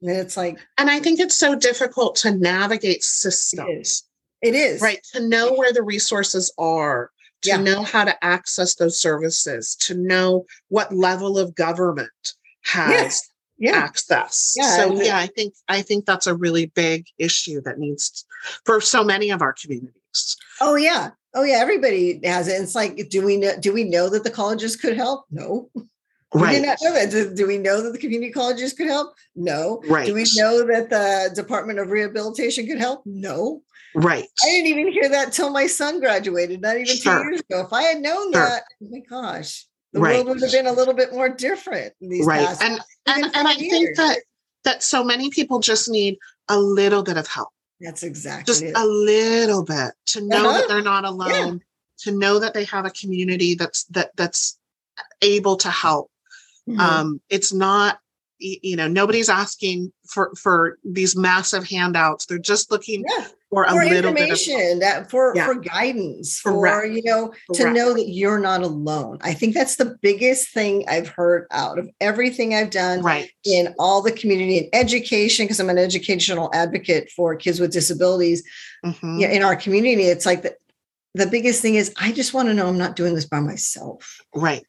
[0.00, 4.02] And it's like And I think it's so difficult to navigate systems, is.
[4.42, 4.80] It is.
[4.80, 5.00] right?
[5.14, 7.10] To know where the resources are,
[7.42, 7.56] to Yeah.
[7.58, 13.30] know how to access those services, to know what level of government has Yes.
[13.58, 13.72] yeah.
[13.76, 14.54] access.
[14.56, 18.24] Yeah, so yeah, I think I think that's a really big issue that needs
[18.64, 20.36] for so many of our communities.
[20.60, 21.10] Oh yeah.
[21.34, 21.58] Oh yeah.
[21.58, 22.60] Everybody has it.
[22.62, 23.52] It's like, do we know?
[23.60, 25.26] Do we know that the colleges could help?
[25.30, 25.70] No.
[26.34, 26.52] We Right.
[26.54, 27.10] did not know that.
[27.10, 29.14] Do, do we know that the community colleges could help?
[29.36, 29.80] No.
[29.86, 30.06] Right.
[30.06, 33.02] Do we know that the Department of Rehabilitation could help?
[33.06, 33.62] No.
[33.96, 34.28] Right.
[34.44, 37.18] I didn't even hear that till my son graduated, not even Sure.
[37.18, 37.60] two years ago.
[37.62, 38.42] If I had known Sure.
[38.42, 40.16] that, oh my gosh, the Right.
[40.16, 42.46] world would have been a little bit more different in these Right.
[42.46, 44.18] past And and, and I think that
[44.64, 47.48] that so many people just need a little bit of help.
[47.80, 48.72] That's exactly Just it.
[48.76, 50.58] a little bit to know Uh-huh.
[50.58, 51.62] that they're not alone,
[52.00, 54.58] to know that they have a community that's that that's
[55.22, 56.10] able to help.
[56.68, 56.80] Mhm.
[56.80, 58.00] um it's not
[58.38, 63.28] you know nobody's asking for for these massive handouts they're just looking yeah.
[63.50, 65.46] For a for little bit of information that for Yeah.
[65.46, 66.92] for guidance for Correct.
[66.94, 67.76] you know to Correct.
[67.76, 69.18] know that you're not alone.
[69.22, 73.30] I think that's the biggest thing i've heard out of everything i've done right.
[73.44, 78.42] in all the community and education because i'm an educational advocate for kids with disabilities
[78.84, 79.20] Mhm.
[79.20, 80.54] yeah, in our community it's like the,
[81.14, 84.18] the biggest thing is i just want to know i'm not doing this by myself.
[84.34, 84.62] Right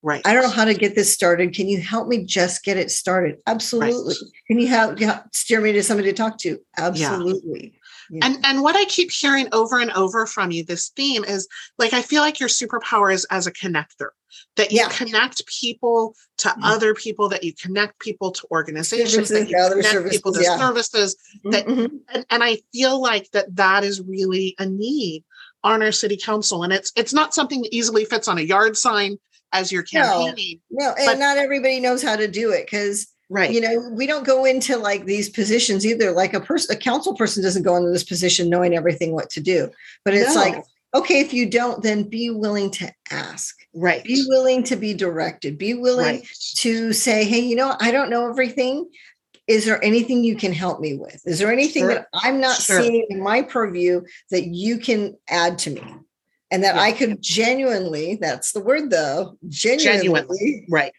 [0.00, 0.22] right.
[0.24, 1.52] I don't know how to get this started.
[1.52, 3.38] Can you help me just get it started?
[3.48, 4.14] Absolutely.
[4.46, 6.56] Can you help yeah, steer me to somebody to talk to?
[6.78, 7.77] Absolutely
[8.10, 8.26] Yeah.
[8.26, 11.46] and and what i keep hearing over and over from you this theme is
[11.78, 14.08] like i feel like your superpower is as a connector
[14.56, 14.88] that you Yeah.
[14.90, 16.54] connect people to Mhm.
[16.62, 20.58] other people that you connect people to organizations that you connect people to services, yeah.
[20.58, 21.90] services that Mhm.
[22.14, 25.24] and, and i feel like that that is really a need
[25.64, 28.76] on our city council and it's it's not something that easily fits on a yard
[28.76, 29.18] sign
[29.52, 30.02] as you're No.
[30.26, 33.88] campaigning No, and But- not everybody knows how to do it because right you know
[33.92, 36.12] we don't go into like these positions either.
[36.12, 39.40] Like a person, a council person doesn't go into this position knowing everything what to
[39.40, 39.70] do.
[40.04, 40.40] But it's No.
[40.40, 40.64] like,
[40.94, 43.54] okay, if you don't, then be willing to ask.
[43.74, 45.58] right Be willing to be directed.
[45.58, 48.88] Be willing right to say, hey, you know, I don't know everything.
[49.46, 51.22] Is there anything you can help me with?
[51.26, 51.94] Is there anything Sure.
[51.94, 52.82] that I'm not Sure.
[52.82, 55.82] seeing in my purview that you can add to me?
[56.50, 56.82] And that Yeah.
[56.82, 60.66] I could genuinely, that's the word though, genuinely, Genuinely.
[60.70, 60.92] right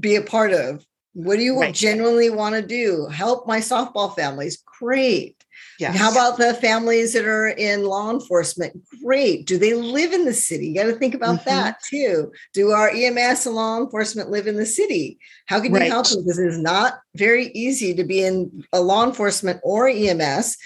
[0.00, 0.84] be a part of.
[1.14, 1.74] What do you Right.
[1.74, 3.06] genuinely want to do?
[3.08, 4.62] Help my softball families.
[4.80, 5.36] Great.
[5.78, 8.80] yeah How about the families that are in law enforcement?
[9.04, 9.46] Great.
[9.46, 10.68] Do they live in the city?
[10.68, 11.44] You got to think about Mhm.
[11.44, 12.32] that too.
[12.54, 15.18] Do our EMS and law enforcement live in the city?
[15.46, 16.22] How can you help them?
[16.24, 20.56] Because it's not very easy to be in a law enforcement or EMS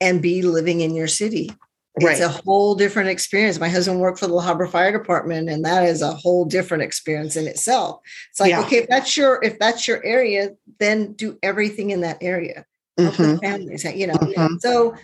[0.00, 1.52] and be living in your city.
[1.98, 3.58] It's a whole different experience.
[3.58, 6.82] My husband worked for the La Habra Fire Department, and that is a whole different
[6.82, 8.00] experience in itself.
[8.30, 8.60] It's like, Yeah.
[8.60, 12.64] okay, if that's your if that's your area, then do everything in that area.
[12.98, 13.40] Mhm.
[13.40, 14.14] families, you know.
[14.14, 14.58] Mhm.
[14.60, 14.94] So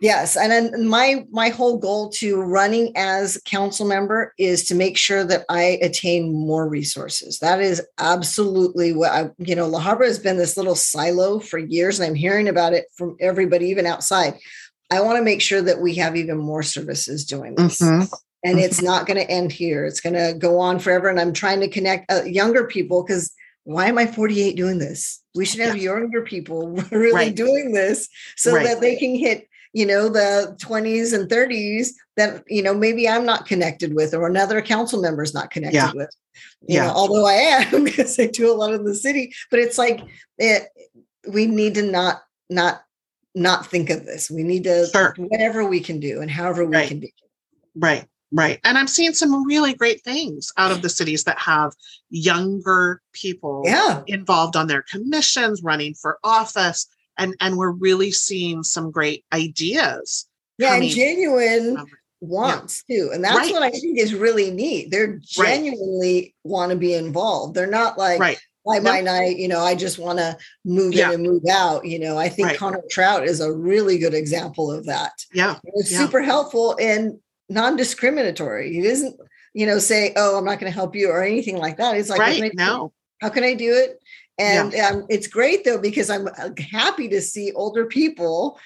[0.00, 4.96] yes, and then my my whole goal to running as council member is to make
[4.98, 7.38] sure that I attain more resources.
[7.38, 11.58] That is absolutely what I, you know, La Habra has been this little silo for
[11.58, 14.34] years, and I'm hearing about it from everybody, even outside.
[14.90, 17.80] I want to make sure that we have even more services doing this.
[17.80, 18.08] Mhm.
[18.44, 19.84] And it's not going to end here.
[19.84, 21.08] It's going to go on forever.
[21.08, 23.32] And I'm trying to connect uh, younger people because
[23.64, 25.20] why am I 48 doing this?
[25.34, 27.34] We should have younger people really Right.
[27.34, 28.64] doing this so Right.
[28.64, 33.26] that they can hit, you know, the 20s and 30s that, you know, maybe I'm
[33.26, 35.92] not connected with or another council member is not connected Yeah.
[35.92, 36.10] with.
[36.68, 36.86] You Yeah.
[36.86, 40.00] know, although I am because I do a lot in the city, but it's like
[40.38, 40.68] it,
[41.26, 42.82] we need to not not
[43.36, 44.30] not think of this.
[44.30, 45.14] We need to Sure.
[45.18, 46.88] whatever we can do and however we Right.
[46.88, 47.08] can do.
[47.76, 48.58] Right, right.
[48.64, 51.72] And I'm seeing some really great things out of the cities that have
[52.08, 54.02] younger people Yeah.
[54.06, 56.86] involved on their commissions, running for office,
[57.18, 60.26] and and we're really seeing some great ideas.
[60.58, 61.76] Yeah, and genuine
[62.22, 63.10] wants too.
[63.12, 63.52] And that's Right.
[63.52, 64.90] what I think is really neat.
[64.90, 65.56] They're Right.
[65.56, 67.54] genuinely want to be involved.
[67.54, 69.04] They're not like right, by Nope.
[69.04, 71.08] night, you know, I just want to move Yeah.
[71.08, 71.86] in and move out.
[71.86, 72.58] You know, I think Right.
[72.58, 75.12] Connor Traut is a really good example of that.
[75.32, 75.98] yeah, It's Yeah.
[75.98, 78.72] super helpful and non-discriminatory.
[78.72, 79.16] He doesn't,
[79.54, 81.96] you know, say, "Oh, I'm not going to help you" or anything like that.
[81.96, 82.54] It's like, "What can right.
[82.54, 83.98] No, how can I do it?
[84.38, 88.58] And um, it's great though because I'm uh, happy to see older people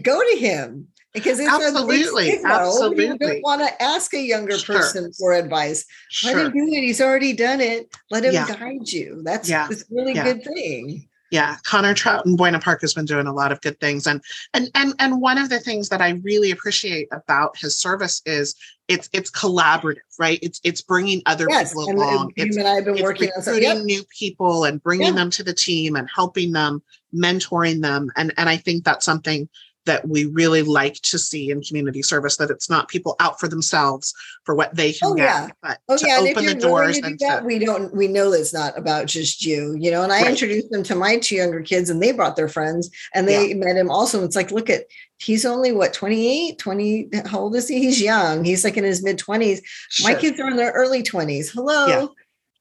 [0.00, 2.64] go to him because it's Absolutely, a big stigma.
[2.64, 4.76] Older people don't want to ask a younger Sure.
[4.76, 5.86] person for advice.
[6.24, 6.44] Let sure.
[6.46, 6.82] him do it.
[6.82, 7.88] He's already done it.
[8.10, 8.46] Let him Yeah.
[8.48, 9.22] guide you.
[9.24, 9.68] That's Yeah.
[9.70, 10.24] a really Yeah.
[10.24, 11.08] good thing.
[11.30, 14.20] yeah connor traut in buena park has been doing a lot of good things and
[14.52, 18.54] and and and one of the things that i really appreciate about his service is
[18.88, 22.68] it's it's collaborative right it's it's bringing other Yes, people and, along and it's and
[22.68, 23.84] I have been working on recruiting Yep.
[23.84, 25.12] new people and bringing Yeah.
[25.14, 29.48] them to the team and helping them mentoring them and and i think that's something
[29.86, 33.48] that we really like to see in community service that it's not people out for
[33.48, 35.48] themselves for what they can Oh, get yeah.
[35.62, 37.94] but Oh to yeah, open the doors do and that, to, we don't.
[37.94, 40.02] We know it's not about just you, you know.
[40.02, 40.30] And I Right.
[40.30, 43.76] introduced them to my two younger kids, and they brought their friends, and they met
[43.76, 44.24] him also.
[44.24, 44.84] It's like, look at,
[45.18, 47.10] he's only what 28, 20.
[47.26, 47.80] How old is he?
[47.80, 48.44] He's young.
[48.44, 49.60] He's like in his mid twenties.
[49.90, 50.12] sure.
[50.12, 51.50] My kids are in their early twenties.
[51.50, 51.86] Hello.
[51.86, 52.06] Yeah.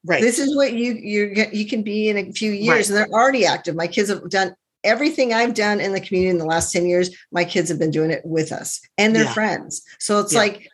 [0.05, 3.07] right This is what you you you can be in a few years, and they're
[3.07, 3.75] already active.
[3.75, 7.09] My kids have done everything I've done in the community in the last 10 years.
[7.31, 9.33] My kids have been doing it with us and their Yeah.
[9.33, 9.83] friends.
[9.99, 10.39] So it's Yeah.
[10.39, 10.69] like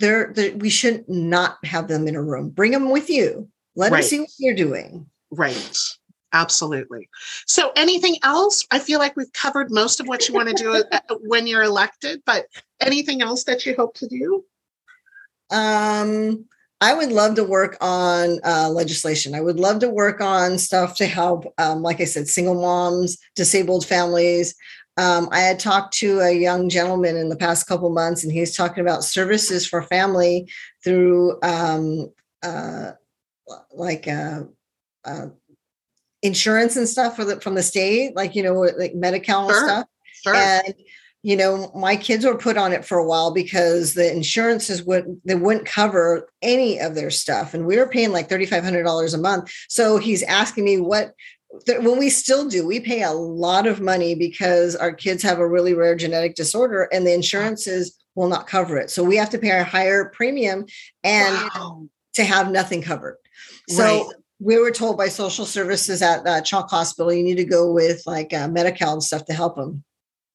[0.00, 2.50] they're, they're we should not have them in a room.
[2.50, 3.48] Bring them with you.
[3.76, 4.00] Let Right.
[4.00, 5.06] them see what you're doing.
[5.30, 5.76] Right.
[6.32, 7.08] Absolutely.
[7.46, 8.66] So, anything else?
[8.72, 11.62] I feel like we've covered most of what you want to do uh, when you're
[11.62, 12.46] elected, but
[12.80, 14.44] anything else that you hope to do?
[15.50, 16.46] Um,
[16.84, 19.34] I would love to work on uh, legislation.
[19.34, 23.16] I would love to work on stuff to help, um, like I said, single moms,
[23.34, 24.54] disabled families.
[24.98, 28.54] Um, I had talked to a young gentleman in the past couple months, and he's
[28.54, 30.46] talking about services for family
[30.84, 32.90] through um, uh,
[33.72, 34.42] like uh,
[35.06, 35.28] uh,
[36.20, 39.64] insurance and stuff for the, from the state, like you know, like Medi-Cal Sure.
[39.66, 39.86] stuff.
[40.22, 40.34] Sure.
[40.34, 40.74] And
[41.24, 45.20] you know, my kids were put on it for a while because the insurances would
[45.24, 48.82] they wouldn't cover any of their stuff, and we were paying like thirty five hundred
[48.82, 49.50] dollars a month.
[49.68, 51.14] So he's asking me what.
[51.68, 55.48] When we still do, we pay a lot of money because our kids have a
[55.48, 58.90] really rare genetic disorder, and the insurances will not cover it.
[58.90, 60.66] So we have to pay a higher premium
[61.04, 61.88] and Wow.
[62.14, 63.18] to have nothing covered.
[63.68, 64.06] So Right.
[64.40, 68.02] we were told by social services at uh, CHOC Hospital, you need to go with
[68.04, 69.84] like uh, Medi-Cal and stuff to help them.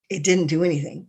[0.09, 1.07] It didn't do anything.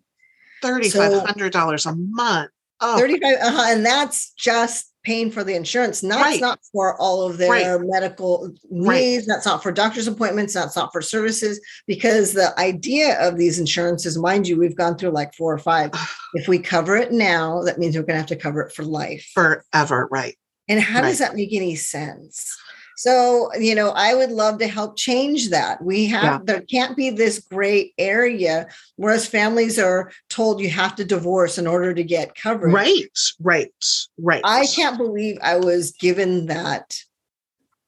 [0.63, 2.51] $3,500 a month.
[2.83, 6.41] Oh, 35 uh-huh, and that's just paying for the insurance that's Right.
[6.41, 8.89] not for all of their medical needs.
[8.89, 9.01] Right.
[9.01, 13.59] needs that's not for doctor's appointments that's not for services because the idea of these
[13.59, 15.91] insurances mind you we've gone through like four or five
[16.35, 18.83] if we cover it now that means we're going to have to cover it for
[18.83, 20.09] life forever.
[20.11, 20.37] Right.
[20.69, 22.57] and how does that make any sense
[23.01, 26.39] so you know i would love to help change that we have Yeah.
[26.45, 31.67] there can't be this gray area whereas families are told you have to divorce in
[31.67, 33.19] order to get coverage Right.
[33.41, 33.85] Right.
[34.19, 34.43] Right.
[34.45, 36.95] I can't believe I was given that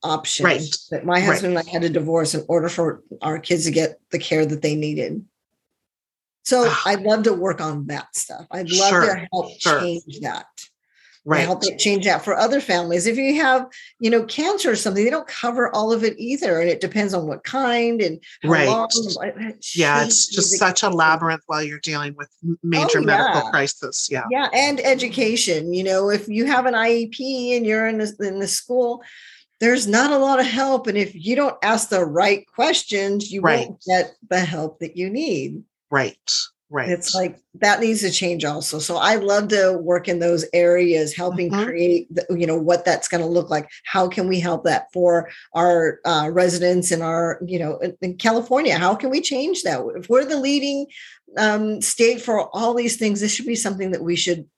[0.02, 0.62] option Right.
[0.90, 1.24] that my Right.
[1.24, 4.46] husband and I had to divorce in order for our kids to get the care
[4.46, 5.22] that they needed.
[6.44, 6.82] So Ah.
[6.86, 8.46] I'd love to work on that stuff.
[8.50, 9.78] I'd love Sure, to help sure.
[9.80, 10.46] change that.
[11.24, 11.44] Right.
[11.44, 13.06] Help it change that for other families.
[13.06, 13.66] If you have,
[14.00, 16.58] you know, cancer or something, they don't cover all of it either.
[16.60, 18.66] And it depends on what kind and how Right.
[18.68, 18.88] long.
[19.22, 20.04] Eh, yeah.
[20.04, 23.50] It's just such a labyrinth while you're dealing with oh, major Oh, medical yeah.
[23.50, 24.08] crisis.
[24.10, 24.24] Yeah.
[24.32, 28.38] yeah and education you know if you have an iep and you're in the, in
[28.40, 29.02] the school
[29.60, 33.40] there's not a lot of help and if you don't ask the right questions you
[33.40, 33.68] Right.
[33.68, 36.18] won't get the help that you need Right.
[36.72, 36.88] Right.
[36.88, 41.14] it's like that needs to change also so i love to work in those areas
[41.14, 41.64] helping Mhm.
[41.66, 44.86] create the, you know what that's going to look like how can we help that
[44.92, 49.62] for our uh, residents in our you know in, in california how can we change
[49.64, 50.86] that if we're the leading
[51.36, 54.48] um, state for all these things this should be something that we should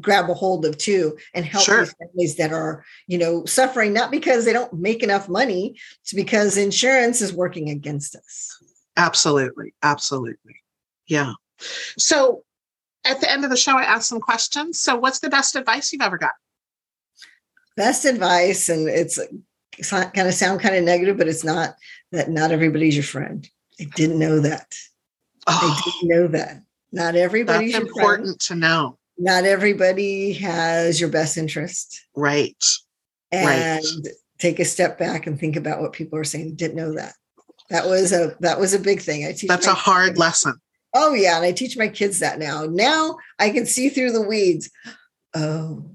[0.00, 1.80] grab a hold of too and help Sure.
[1.84, 6.14] these families that are you know suffering not because they don't make enough money it's
[6.14, 8.56] because insurance is working against us
[8.96, 9.72] Absolutely.
[9.82, 10.56] Absolutely.
[11.06, 11.32] Yeah.
[11.98, 12.42] So
[13.04, 14.80] at the end of the show, I asked some questions.
[14.80, 16.32] So, what's the best advice you've ever got?
[17.76, 19.18] best advice and it's,
[19.78, 21.76] it's kind of sound kind of negative but it's not
[22.12, 23.48] that not everybody's your friend
[23.80, 24.66] i didn't know that
[25.46, 28.98] i Oh, didn't know that not everybody's that's your friend important to know.
[29.16, 32.62] not everybody has your best interest Right.
[33.32, 33.80] Right.
[34.38, 37.14] take a step back and think about what people are saying didn't know that
[37.70, 40.60] that was a that was a big thing i teach That's a hard lesson.
[40.94, 42.64] Oh yeah, and I teach my kids that now.
[42.66, 44.70] Now I can see through the weeds.
[45.34, 45.90] Oh.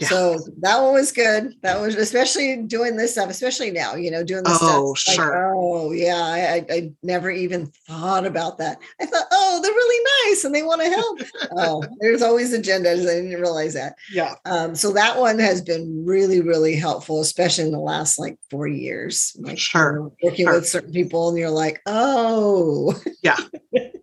[0.00, 0.08] Yeah.
[0.08, 1.54] So that one was good.
[1.62, 5.14] That was especially doing this stuff, especially now, you know, doing this Oh, stuff.
[5.14, 5.54] sure.
[5.54, 8.78] oh yeah, I, I, never even thought about that.
[9.00, 11.20] I thought, oh, they're really nice and they want to help.
[11.56, 13.02] oh, there's always agendas.
[13.08, 13.94] I didn't realize that.
[14.10, 14.34] Yeah.
[14.46, 18.66] Um, so that one has been really, really helpful, especially in the last like four
[18.66, 19.36] years.
[19.38, 20.54] Like Sure, you know, working sure.
[20.54, 23.00] with certain people, and you're like, oh,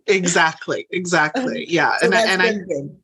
[0.06, 0.86] Exactly.
[0.90, 1.64] Exactly.
[1.68, 1.96] Yeah.
[1.98, 2.96] so and I, and I, good.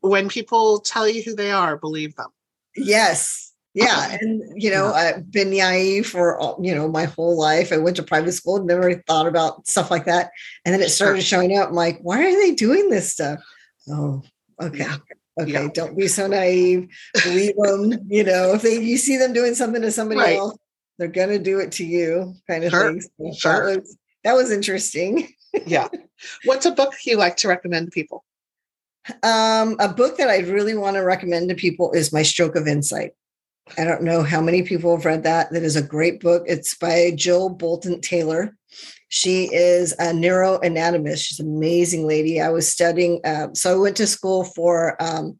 [0.00, 2.28] when people tell you who they are, believe them.
[2.76, 3.52] Yes.
[3.74, 4.16] Yeah.
[4.20, 7.72] And, you know, I've been naive for, all- you know, my whole life.
[7.72, 10.30] I went to private school, never thought about stuff like that.
[10.64, 11.70] And then it started showing up.
[11.70, 13.40] I'm like, why are they doing this stuff?
[13.88, 14.22] Oh,
[14.62, 14.78] okay.
[14.78, 14.96] Yeah.
[15.40, 15.50] Okay.
[15.50, 15.68] Yeah.
[15.74, 16.88] Don't be so naive.
[17.24, 17.92] Believe them.
[18.08, 20.36] you know, if they, you see them doing something to somebody Right.
[20.36, 20.56] else,
[20.98, 22.92] they're going to do it to you kind of Sure.
[22.92, 23.02] thing.
[23.18, 23.66] So Sure.
[23.74, 25.28] That was, that was interesting.
[25.66, 25.88] Yeah.
[26.44, 28.24] What's a book you like to recommend to people?
[29.22, 32.66] Um, a book that I really want to recommend to people is My Stroke of
[32.66, 33.12] Insight.
[33.78, 35.50] I don't know how many people have read that.
[35.52, 36.44] That is a great book.
[36.46, 38.56] It's by Jill Bolte Taylor.
[39.08, 41.24] She is a neuroanatomist.
[41.24, 42.40] She's an amazing lady.
[42.40, 45.38] I was studying, uh, so I went to school for um,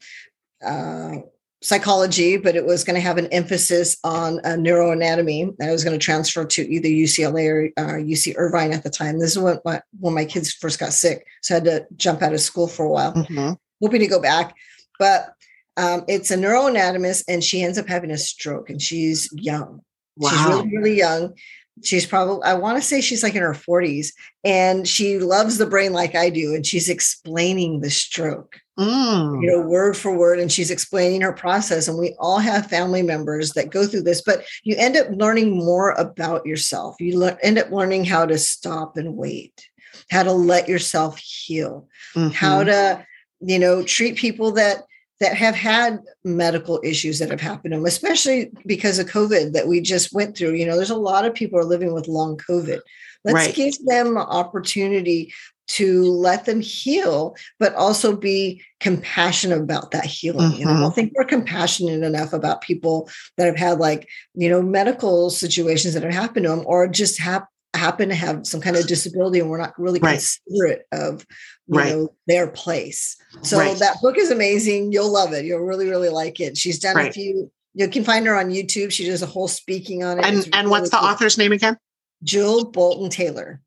[0.65, 1.17] uh,
[1.65, 5.55] psychology, but it was going to have an emphasis on uh, neuroanatomy.
[5.63, 9.19] I was going to transfer to either UCLA or uh, UC Irvine at the time.
[9.19, 12.21] This is when my, when my kids first got sick, so I had to jump
[12.21, 13.15] out of school for a while.
[13.15, 13.53] Mm-hmm.
[13.83, 14.55] Hoping to go back,
[14.99, 15.33] but
[15.79, 19.81] um, it's a neuroanatomist, and she ends up having a stroke, and she's young.
[20.17, 20.31] Wow.
[20.31, 21.35] She's really, really young.
[21.83, 24.09] She's probably, I want to say she's like in her 40s,
[24.45, 28.61] and she loves the brain like I do, and she's explaining the stroke.
[28.79, 29.41] Mm.
[29.41, 31.87] You know, word for word, and she's explaining her process.
[31.87, 35.57] And we all have family members that go through this, but you end up learning
[35.57, 36.97] more about yourself.
[36.99, 39.69] You le- end up learning how to stop and wait,
[40.11, 42.31] how to let yourself heal, mm-hmm.
[42.31, 43.07] how to,
[43.41, 44.85] you know, treat people that
[45.21, 49.69] that have had medical issues that have happened to them, especially because of COVID that
[49.69, 50.55] we just went through.
[50.55, 52.81] You know, there's a lot of people are living with long COVID.
[53.25, 53.55] Let's right.
[53.55, 55.33] give them opportunity
[55.67, 60.51] to let them heal, but also be compassionate about that healing.
[60.51, 60.61] Mm-hmm.
[60.61, 64.49] You know, I don't think we're compassionate enough about people that have had like, you
[64.49, 67.45] know, medical situations that have happened to them or just have
[67.75, 70.13] happen to have some kind of disability and we're not really right.
[70.13, 71.27] considerate of
[71.67, 71.89] you right.
[71.93, 73.17] know their place.
[73.43, 73.77] So right.
[73.79, 74.93] that book is amazing.
[74.93, 75.45] You'll love it.
[75.45, 76.57] You'll really really like it.
[76.57, 78.93] She's done a few you can find her on youtube.
[78.93, 80.25] She does a whole speaking on it.
[80.25, 81.77] And, and what's the author's name again?
[82.23, 83.61] Jill bolte taylor.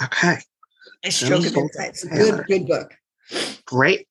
[0.00, 0.36] Okay
[1.04, 2.94] a stroke of insights good good book
[3.64, 4.08] great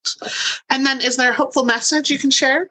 [0.69, 2.69] and then is there a hopeful message you can share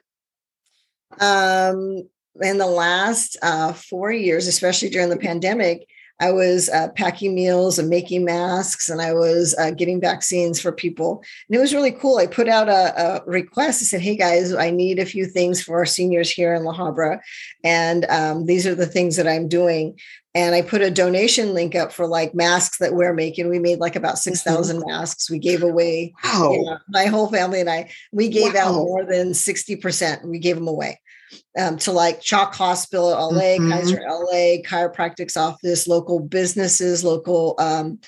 [1.19, 2.07] um
[2.41, 5.87] in the last uh, four years especially during the pandemic
[6.19, 10.71] I was uh, packing meals and making masks, and I was uh, getting vaccines for
[10.71, 11.23] people.
[11.47, 12.17] And it was really cool.
[12.17, 13.81] I put out a, a, request.
[13.81, 16.75] I said, "Hey guys, I need a few things for our seniors here in La
[16.75, 17.19] Habra,
[17.63, 19.99] and um, these are the things that I'm doing."
[20.37, 23.49] And I put a donation link up for like masks that we're making.
[23.49, 24.87] We made like about 6,000 mm-hmm.
[24.87, 25.31] masks.
[25.31, 26.51] We gave away, wow.
[26.51, 28.67] you know, my whole family and I, we gave wow.
[28.67, 30.25] out more than 60%.
[30.25, 31.01] We gave them away
[31.59, 33.71] um, to like CHOC Hospital, LA, mm-hmm.
[33.71, 37.99] Kaiser LA, chiropractic's office, local businesses, local um,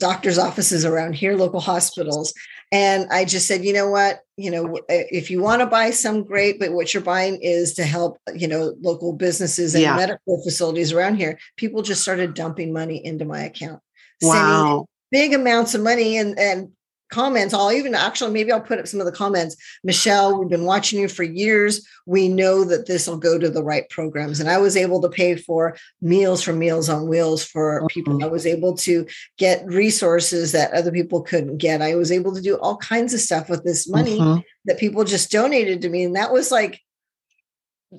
[0.00, 2.34] doctors' offices around here, local hospitals.
[2.72, 6.24] And I just said, you know what, you know, if you want to buy some,
[6.24, 9.94] great, but what you're buying is to help, you know, local businesses and yeah.
[9.94, 11.38] medical facilities around here.
[11.58, 13.80] People just started dumping money into my account.
[14.22, 14.86] Wow.
[15.10, 16.70] Big amounts of money and and
[17.12, 17.54] comments.
[17.54, 19.56] I'll even actually, maybe I'll put up some of the comments.
[19.84, 21.86] Michelle, we've been watching you for years.
[22.06, 24.40] We know that this will go to the right programs.
[24.40, 28.14] And I was able to pay for meals for Meals on Wheels for people.
[28.14, 28.24] Mm-hmm.
[28.24, 29.06] I was able to
[29.38, 31.82] get resources that other people couldn't get.
[31.82, 34.40] I was able to do all kinds of stuff with this money mm-hmm.
[34.64, 36.04] that people just donated to me.
[36.04, 36.80] And that was like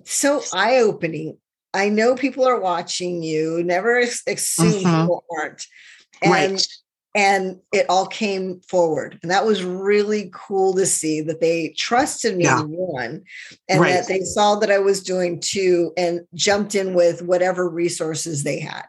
[0.04, 1.38] so eye opening.
[1.74, 3.64] I know people are watching you.
[3.64, 5.02] Never assume mm-hmm.
[5.02, 5.66] people aren't.
[6.22, 6.68] And right
[7.16, 9.20] and it all came forward.
[9.22, 12.62] And that was really cool to see that they trusted me yeah.
[12.64, 13.24] one
[13.70, 13.94] and right.
[13.94, 18.60] that they saw that i was doing two and jumped in with whatever resources they
[18.60, 18.86] had.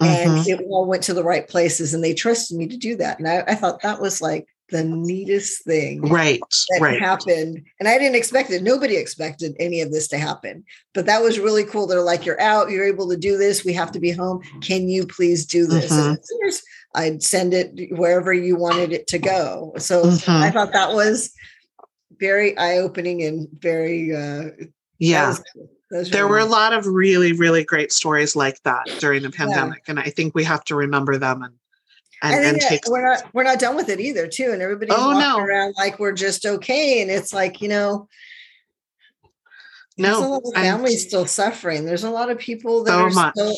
[0.00, 0.50] And mm-hmm.
[0.50, 3.18] it all went to the right places and they trusted me to do that.
[3.18, 7.00] And i, I thought that was like the neatest thing right that right.
[7.00, 7.64] happened.
[7.78, 8.62] And i didn't expect it.
[8.62, 10.64] Nobody expected any of this to happen.
[10.94, 11.86] But that was really cool.
[11.86, 12.70] They're like you're out.
[12.70, 13.64] You're able to do this.
[13.64, 14.42] We have to be home.
[14.60, 15.92] Can you please do this?
[15.92, 16.14] Mm-hmm.
[16.94, 20.30] And i'd send it wherever you wanted it to go so mm-hmm.
[20.30, 21.32] i thought that was
[22.18, 24.44] very eye-opening and very uh
[24.98, 25.34] yeah
[25.90, 29.82] really there were a lot of really really great stories like that during the pandemic
[29.86, 29.92] yeah.
[29.92, 31.54] and i think we have to remember them and
[32.22, 35.14] and, and take we're not we're not done with it either too and everybody's oh,
[35.14, 35.38] walking no.
[35.38, 38.08] around like we're just okay and it's like you know
[39.96, 43.10] no a lot of families still suffering there's a lot of people that so are
[43.10, 43.34] much.
[43.34, 43.56] still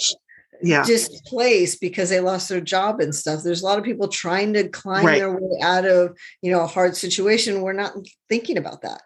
[0.62, 0.84] yeah.
[0.84, 4.68] displaced because they lost their job and stuff there's a lot of people trying to
[4.68, 5.18] climb right.
[5.18, 7.92] their way out of you know a hard situation we're not
[8.28, 9.02] thinking about that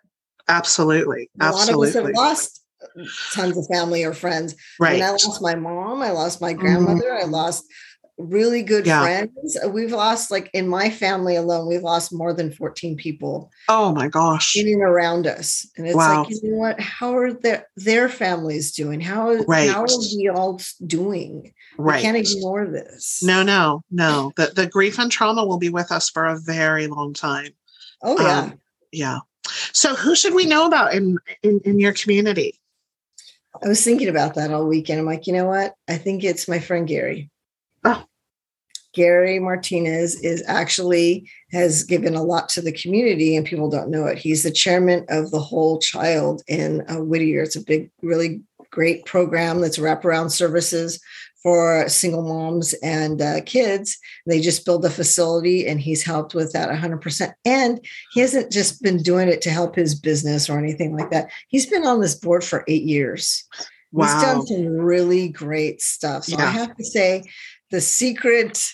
[0.48, 1.88] absolutely a absolutely.
[1.88, 2.60] lot of us have lost
[3.32, 6.60] tons of family or friends right when i lost my mom i lost my mm-hmm.
[6.60, 7.24] grandmother mm-hmm.
[7.24, 7.64] i lost
[8.18, 9.02] really good yeah.
[9.02, 9.56] friends.
[9.62, 13.50] Uh, we've lost, like in my family alone, we've lost more than 14 people.
[13.68, 14.56] Oh my gosh.
[14.56, 15.66] In and around us.
[15.76, 16.22] And it's wow.
[16.22, 16.80] like, you know what?
[16.80, 19.00] How are their their families doing?
[19.00, 19.70] How, right.
[19.70, 21.52] how are we all doing?
[21.76, 21.96] Right.
[21.96, 23.22] We can't ignore this.
[23.22, 24.32] No, no, no.
[24.36, 27.50] The the grief and trauma will be with us for a very long time.
[28.02, 28.38] Oh yeah.
[28.38, 28.60] Um,
[28.92, 29.18] yeah.
[29.72, 32.60] So who should we know about in, in in your community?
[33.62, 35.00] I was thinking about that all weekend.
[35.00, 35.74] I'm like, you know what?
[35.88, 37.30] I think it's my friend Gary.
[37.84, 38.04] Oh,
[38.94, 44.06] Gary Martinez is actually has given a lot to the community and people don't know
[44.06, 44.18] it.
[44.18, 47.42] He's the chairman of the Whole Child in uh, Whittier.
[47.42, 51.00] It's a big, really great program that's wraparound services
[51.42, 53.98] for single moms and uh, kids.
[54.26, 57.34] They just build a facility and he's helped with that 100%.
[57.44, 61.30] And he hasn't just been doing it to help his business or anything like that.
[61.48, 63.44] He's been on this board for eight years.
[63.92, 64.06] Wow.
[64.06, 66.24] He's done some really great stuff.
[66.24, 66.46] So yeah.
[66.46, 67.22] I have to say,
[67.74, 68.72] the secret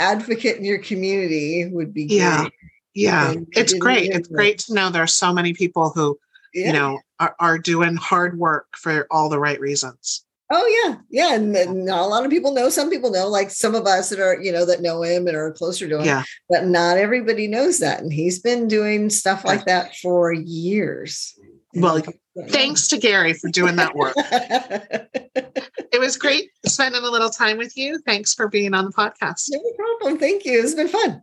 [0.00, 2.52] advocate in your community would be yeah great.
[2.94, 6.18] yeah it's great it's great to know there are so many people who
[6.54, 6.66] yeah.
[6.68, 11.34] you know are, are doing hard work for all the right reasons Oh yeah, yeah,
[11.34, 12.70] and, and not a lot of people know.
[12.70, 15.36] Some people know, like some of us that are, you know, that know him and
[15.36, 16.06] are closer to him.
[16.06, 16.22] Yeah.
[16.48, 21.38] But not everybody knows that, and he's been doing stuff like that for years.
[21.74, 22.00] Well,
[22.48, 24.14] thanks to Gary for doing that work.
[24.16, 27.98] it was great spending a little time with you.
[28.06, 29.48] Thanks for being on the podcast.
[29.50, 30.18] No problem.
[30.18, 30.62] Thank you.
[30.62, 31.22] It's been fun.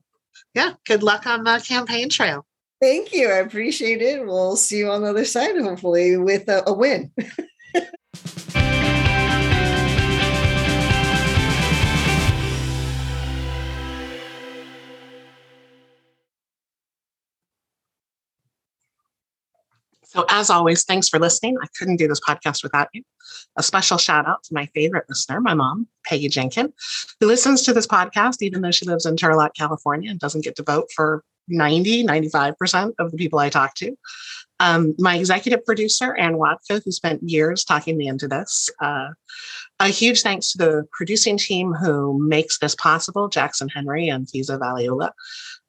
[0.54, 0.74] Yeah.
[0.86, 2.46] Good luck on the campaign trail.
[2.82, 3.30] Thank you.
[3.30, 4.26] I appreciate it.
[4.26, 7.12] We'll see you on the other side, hopefully, with a, a win.
[20.16, 21.58] So, as always, thanks for listening.
[21.62, 23.04] I couldn't do this podcast without you.
[23.58, 26.72] A special shout out to my favorite listener, my mom, Peggy Jenkin,
[27.20, 30.56] who listens to this podcast, even though she lives in Turlock, California, and doesn't get
[30.56, 33.94] to vote for 90, 95% of the people I talk to.
[34.62, 38.70] Um, my executive producer, Ann Watka, who spent years talking me into this.
[38.82, 39.10] Uh,
[39.82, 44.58] a huge thanks to the producing team who makes this possible, Jackson Henry and Fiza
[44.58, 45.12] Valiola.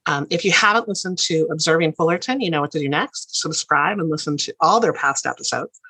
[0.07, 3.41] Um, if you haven't listened to Observing Fullerton, you know what to do next.
[3.41, 5.81] Subscribe and listen to all their past episodes.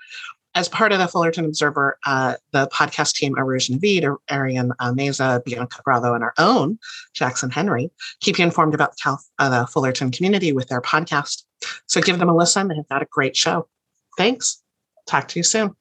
[0.54, 5.44] As part of the Fullerton Observer, uh, the podcast team, Aruj Naveed, Arian uh, Meza,
[5.44, 6.78] Bianca Bravo, and our own
[7.12, 7.90] Jackson Henry,
[8.20, 11.42] keep you informed about the, Cal- uh, the Fullerton community with their podcast.
[11.86, 12.68] So give them a listen.
[12.68, 13.68] They've got a great show.
[14.16, 14.62] Thanks.
[15.06, 15.76] Talk to you soon.